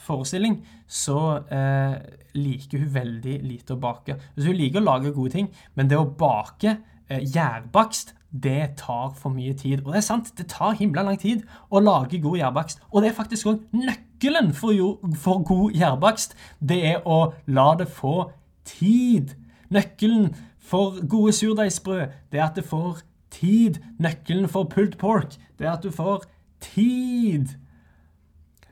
forestilling, 0.04 0.58
så 0.88 1.20
eh, 1.52 1.94
liker 2.36 2.82
hun 2.82 2.94
veldig 2.96 3.38
lite 3.46 3.76
å 3.76 3.82
bake. 3.82 4.18
Så 4.36 4.50
hun 4.50 4.58
liker 4.60 4.82
å 4.82 4.88
lage 4.90 5.14
gode 5.16 5.36
ting, 5.36 5.52
men 5.76 5.92
det 5.92 6.00
å 6.00 6.08
bake 6.08 6.78
eh, 7.08 7.22
gjærbakst 7.24 8.16
det 8.32 8.78
tar 8.80 9.12
for 9.20 9.34
mye 9.36 9.54
tid. 9.60 9.82
Og 9.84 9.92
det 9.92 10.00
er 10.00 10.08
sant, 10.08 10.32
det 10.38 10.48
tar 10.54 10.78
himla 10.80 11.04
lang 11.04 11.20
tid 11.20 11.44
å 11.70 11.82
lage 11.84 12.22
god 12.24 12.40
gjærbakst. 12.40 12.84
Og 12.92 13.04
det 13.04 13.12
er 13.12 13.18
faktisk 13.18 13.50
òg 13.52 13.66
nøkkelen 13.76 14.54
for, 14.56 14.72
jo, 14.76 14.94
for 15.20 15.44
god 15.44 15.76
gjærbakst. 15.76 16.36
Det 16.60 16.80
er 16.94 17.02
å 17.04 17.34
la 17.52 17.74
det 17.80 17.90
få 17.92 18.32
tid. 18.68 19.36
Nøkkelen 19.72 20.32
for 20.72 21.02
gode 21.08 21.34
surdeigsbrød, 21.36 22.08
det 22.32 22.40
er 22.40 22.46
at 22.46 22.56
det 22.56 22.68
får 22.68 23.02
tid. 23.36 23.82
Nøkkelen 24.00 24.48
for 24.52 24.70
pulled 24.72 24.96
pork, 25.00 25.36
det 25.60 25.68
er 25.68 25.76
at 25.76 25.84
du 25.84 25.92
får 25.92 26.24
tid. 26.64 27.58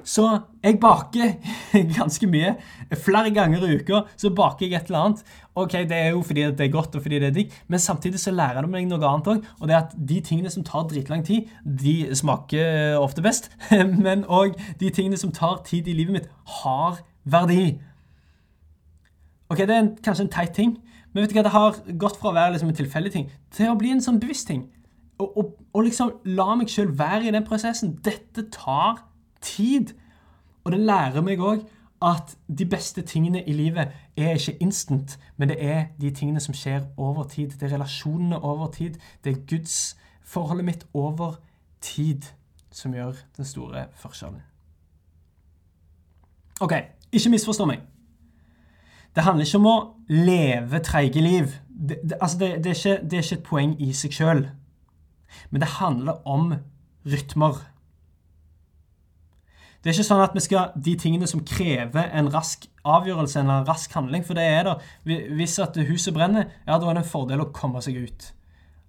Så 0.03 0.23
jeg 0.63 0.77
baker 0.79 1.33
ganske 1.97 2.27
mye. 2.27 2.53
Flere 3.03 3.33
ganger 3.35 3.65
i 3.67 3.75
uka 3.79 4.01
så 4.17 4.31
baker 4.35 4.65
jeg 4.65 4.79
et 4.79 4.87
eller 4.87 4.99
annet. 4.99 5.23
Ok, 5.59 5.71
Det 5.71 5.97
er 5.97 6.09
jo 6.09 6.21
fordi 6.23 6.45
det 6.55 6.61
er 6.61 6.71
godt 6.71 6.95
og 6.95 7.01
fordi 7.03 7.19
det 7.19 7.27
er 7.27 7.35
digg, 7.35 7.51
men 7.67 7.79
samtidig 7.79 8.19
så 8.19 8.31
lærer 8.31 8.61
du 8.61 8.71
meg 8.71 8.87
noe 8.87 9.03
annet 9.03 9.27
òg. 9.27 9.43
Og 9.59 9.67
det 9.67 9.75
er 9.75 9.81
at 9.83 9.95
de 10.09 10.21
tingene 10.21 10.49
som 10.49 10.63
tar 10.63 10.87
dritlang 10.87 11.25
tid, 11.25 11.51
de 11.65 12.15
smaker 12.15 12.97
ofte 12.97 13.21
best. 13.21 13.51
Men 14.05 14.23
òg 14.23 14.55
de 14.79 14.89
tingene 14.89 15.17
som 15.17 15.31
tar 15.31 15.61
tid 15.65 15.87
i 15.87 15.93
livet 15.93 16.13
mitt, 16.13 16.29
har 16.63 17.01
verdi. 17.25 17.79
Ok, 19.49 19.57
Det 19.57 19.69
er 19.69 19.79
en, 19.79 19.97
kanskje 20.03 20.23
en 20.23 20.31
teit 20.31 20.53
ting, 20.53 20.77
men 21.13 21.23
vet 21.23 21.31
du 21.31 21.39
hva, 21.39 21.43
det 21.43 21.51
har 21.51 21.77
gått 21.97 22.19
fra 22.21 22.29
å 22.29 22.35
være 22.35 22.53
liksom 22.53 22.69
en 22.69 22.77
tilfeldig 22.77 23.11
ting 23.11 23.31
til 23.49 23.71
å 23.71 23.77
bli 23.79 23.89
en 23.95 24.03
sånn 24.03 24.19
bevisst 24.21 24.45
ting. 24.47 24.67
Og, 25.19 25.37
og, 25.37 25.47
og 25.73 25.87
liksom 25.87 26.11
la 26.37 26.53
meg 26.55 26.69
sjøl 26.69 26.91
være 26.95 27.25
i 27.27 27.33
den 27.33 27.47
prosessen. 27.47 27.95
Dette 28.05 28.45
tar 28.53 29.01
tid. 29.41 29.93
Og 30.63 30.71
det 30.71 30.79
lærer 30.79 31.21
meg 31.21 31.39
òg 31.39 31.65
at 32.01 32.37
de 32.47 32.65
beste 32.65 33.01
tingene 33.01 33.43
i 33.43 33.53
livet 33.53 33.91
er 34.17 34.37
ikke 34.37 34.57
instant, 34.63 35.19
men 35.37 35.49
det 35.49 35.57
er 35.59 35.85
de 36.01 36.11
tingene 36.15 36.39
som 36.39 36.55
skjer 36.55 36.85
over 36.97 37.23
tid. 37.27 37.49
Det 37.59 37.67
er 37.67 37.75
relasjonene 37.75 38.39
over 38.39 38.71
tid. 38.71 38.95
Det 39.23 39.33
er 39.33 39.45
Guds 39.49 39.97
forholdet 40.23 40.65
mitt 40.65 40.87
over 40.93 41.39
tid 41.81 42.21
som 42.71 42.93
gjør 42.93 43.17
den 43.37 43.45
store 43.45 43.87
forskjellen. 43.95 44.41
Ok, 46.61 46.73
ikke 47.11 47.29
misforstå 47.29 47.65
meg. 47.65 47.81
Det 49.15 49.23
handler 49.23 49.45
ikke 49.45 49.59
om 49.59 49.67
å 49.67 49.77
leve 50.09 50.79
treige 50.85 51.21
liv. 51.23 51.55
Det, 51.67 51.97
det, 52.03 52.17
altså 52.21 52.37
det, 52.39 52.49
er 52.67 52.75
ikke, 52.75 52.97
det 53.03 53.17
er 53.17 53.23
ikke 53.23 53.37
et 53.39 53.47
poeng 53.47 53.75
i 53.81 53.93
seg 53.95 54.15
sjøl. 54.15 54.43
Men 55.49 55.63
det 55.63 55.71
handler 55.79 56.21
om 56.27 56.53
rytmer. 57.07 57.63
Det 59.79 59.89
er 59.89 59.95
ikke 59.95 60.09
sånn 60.09 60.25
at 60.25 60.33
vi 60.35 60.41
skal 60.43 60.73
de 60.75 60.93
tingene 60.99 61.27
som 61.29 61.39
krever 61.47 62.09
en 62.19 62.27
rask 62.33 62.65
avgjørelse 62.83 63.39
eller 63.39 63.61
en 63.61 63.69
rask 63.69 63.93
handling, 63.95 64.25
for 64.27 64.35
det 64.35 64.43
er 64.43 64.67
det. 64.67 65.19
Hvis 65.37 65.55
at 65.63 65.77
huset 65.87 66.13
brenner, 66.13 66.49
ja, 66.67 66.75
da 66.75 66.89
er 66.89 66.97
det 66.97 67.05
en 67.05 67.13
fordel 67.13 67.45
å 67.45 67.51
komme 67.55 67.79
seg 67.85 68.01
ut. 68.03 68.33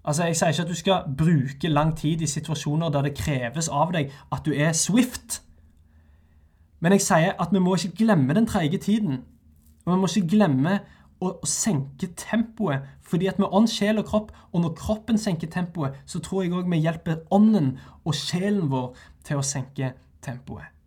Altså, 0.05 0.25
Jeg 0.25 0.37
sier 0.37 0.49
ikke 0.49 0.63
at 0.63 0.73
du 0.73 0.75
skal 0.75 1.15
bruke 1.19 1.69
lang 1.69 1.93
tid 1.97 2.23
i 2.23 2.27
situasjoner 2.27 2.91
der 2.91 3.07
det 3.07 3.19
kreves 3.19 3.69
av 3.69 3.93
deg 3.95 4.11
at 4.33 4.43
du 4.45 4.51
er 4.51 4.73
swift. 4.73 5.43
Men 6.81 6.97
jeg 6.97 7.05
sier 7.05 7.37
at 7.39 7.53
vi 7.53 7.63
må 7.63 7.77
ikke 7.77 8.05
glemme 8.05 8.35
den 8.35 8.49
treige 8.49 8.79
tiden. 8.79 9.23
Og 9.85 9.93
vi 9.93 10.01
må 10.01 10.09
ikke 10.09 10.33
glemme 10.35 10.81
å, 11.21 11.37
senke 11.45 12.09
tempoet. 12.17 12.89
Fordi 13.05 13.29
at 13.29 13.39
med 13.39 13.53
ånd, 13.53 13.69
sjel 13.69 14.01
og 14.01 14.09
kropp, 14.09 14.33
og 14.51 14.65
når 14.65 14.75
kroppen 14.75 15.21
senker 15.21 15.53
tempoet, 15.53 16.01
så 16.07 16.19
tror 16.19 16.43
jeg 16.43 16.57
òg 16.57 16.71
vi 16.73 16.83
hjelper 16.83 17.23
ånden 17.31 17.77
og 18.05 18.17
sjelen 18.17 18.71
vår 18.73 18.95
til 19.29 19.39
å 19.39 19.47
senke 19.47 19.95
tempoet. 20.25 20.80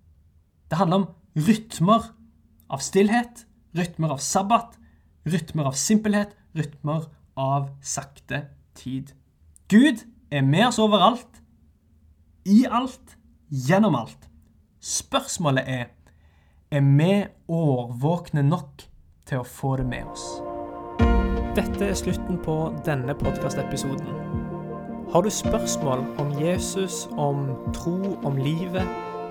Det 0.74 0.78
handler 0.78 0.98
om 0.98 1.10
rytmer 1.36 2.06
av 2.70 2.80
stillhet, 2.82 3.44
rytmer 3.78 4.16
av 4.16 4.18
sabbat, 4.18 4.72
rytmer 5.30 5.68
av 5.70 5.76
simpelhet, 5.78 6.32
rytmer 6.58 7.04
av 7.38 7.68
sakte 7.86 8.40
tid. 8.74 9.12
Gud 9.70 10.02
er 10.32 10.42
med 10.42 10.66
oss 10.72 10.82
overalt, 10.82 11.44
i 12.50 12.66
alt, 12.66 13.14
gjennom 13.54 14.00
alt. 14.02 14.26
Spørsmålet 14.82 15.70
er 15.70 15.86
er 16.74 16.82
vi 16.82 17.22
årvåkne 17.54 18.42
nok 18.42 18.88
til 19.30 19.44
å 19.44 19.46
få 19.46 19.78
det 19.78 19.86
med 19.94 20.10
oss. 20.10 20.26
Dette 21.54 21.86
er 21.86 22.02
slutten 22.02 22.42
på 22.42 22.58
denne 22.82 23.14
podkastepisoden. 23.14 24.10
Har 25.14 25.22
du 25.22 25.30
spørsmål 25.30 26.08
om 26.18 26.34
Jesus, 26.42 27.06
om 27.14 27.52
tro, 27.78 28.18
om 28.26 28.42
livet? 28.42 29.13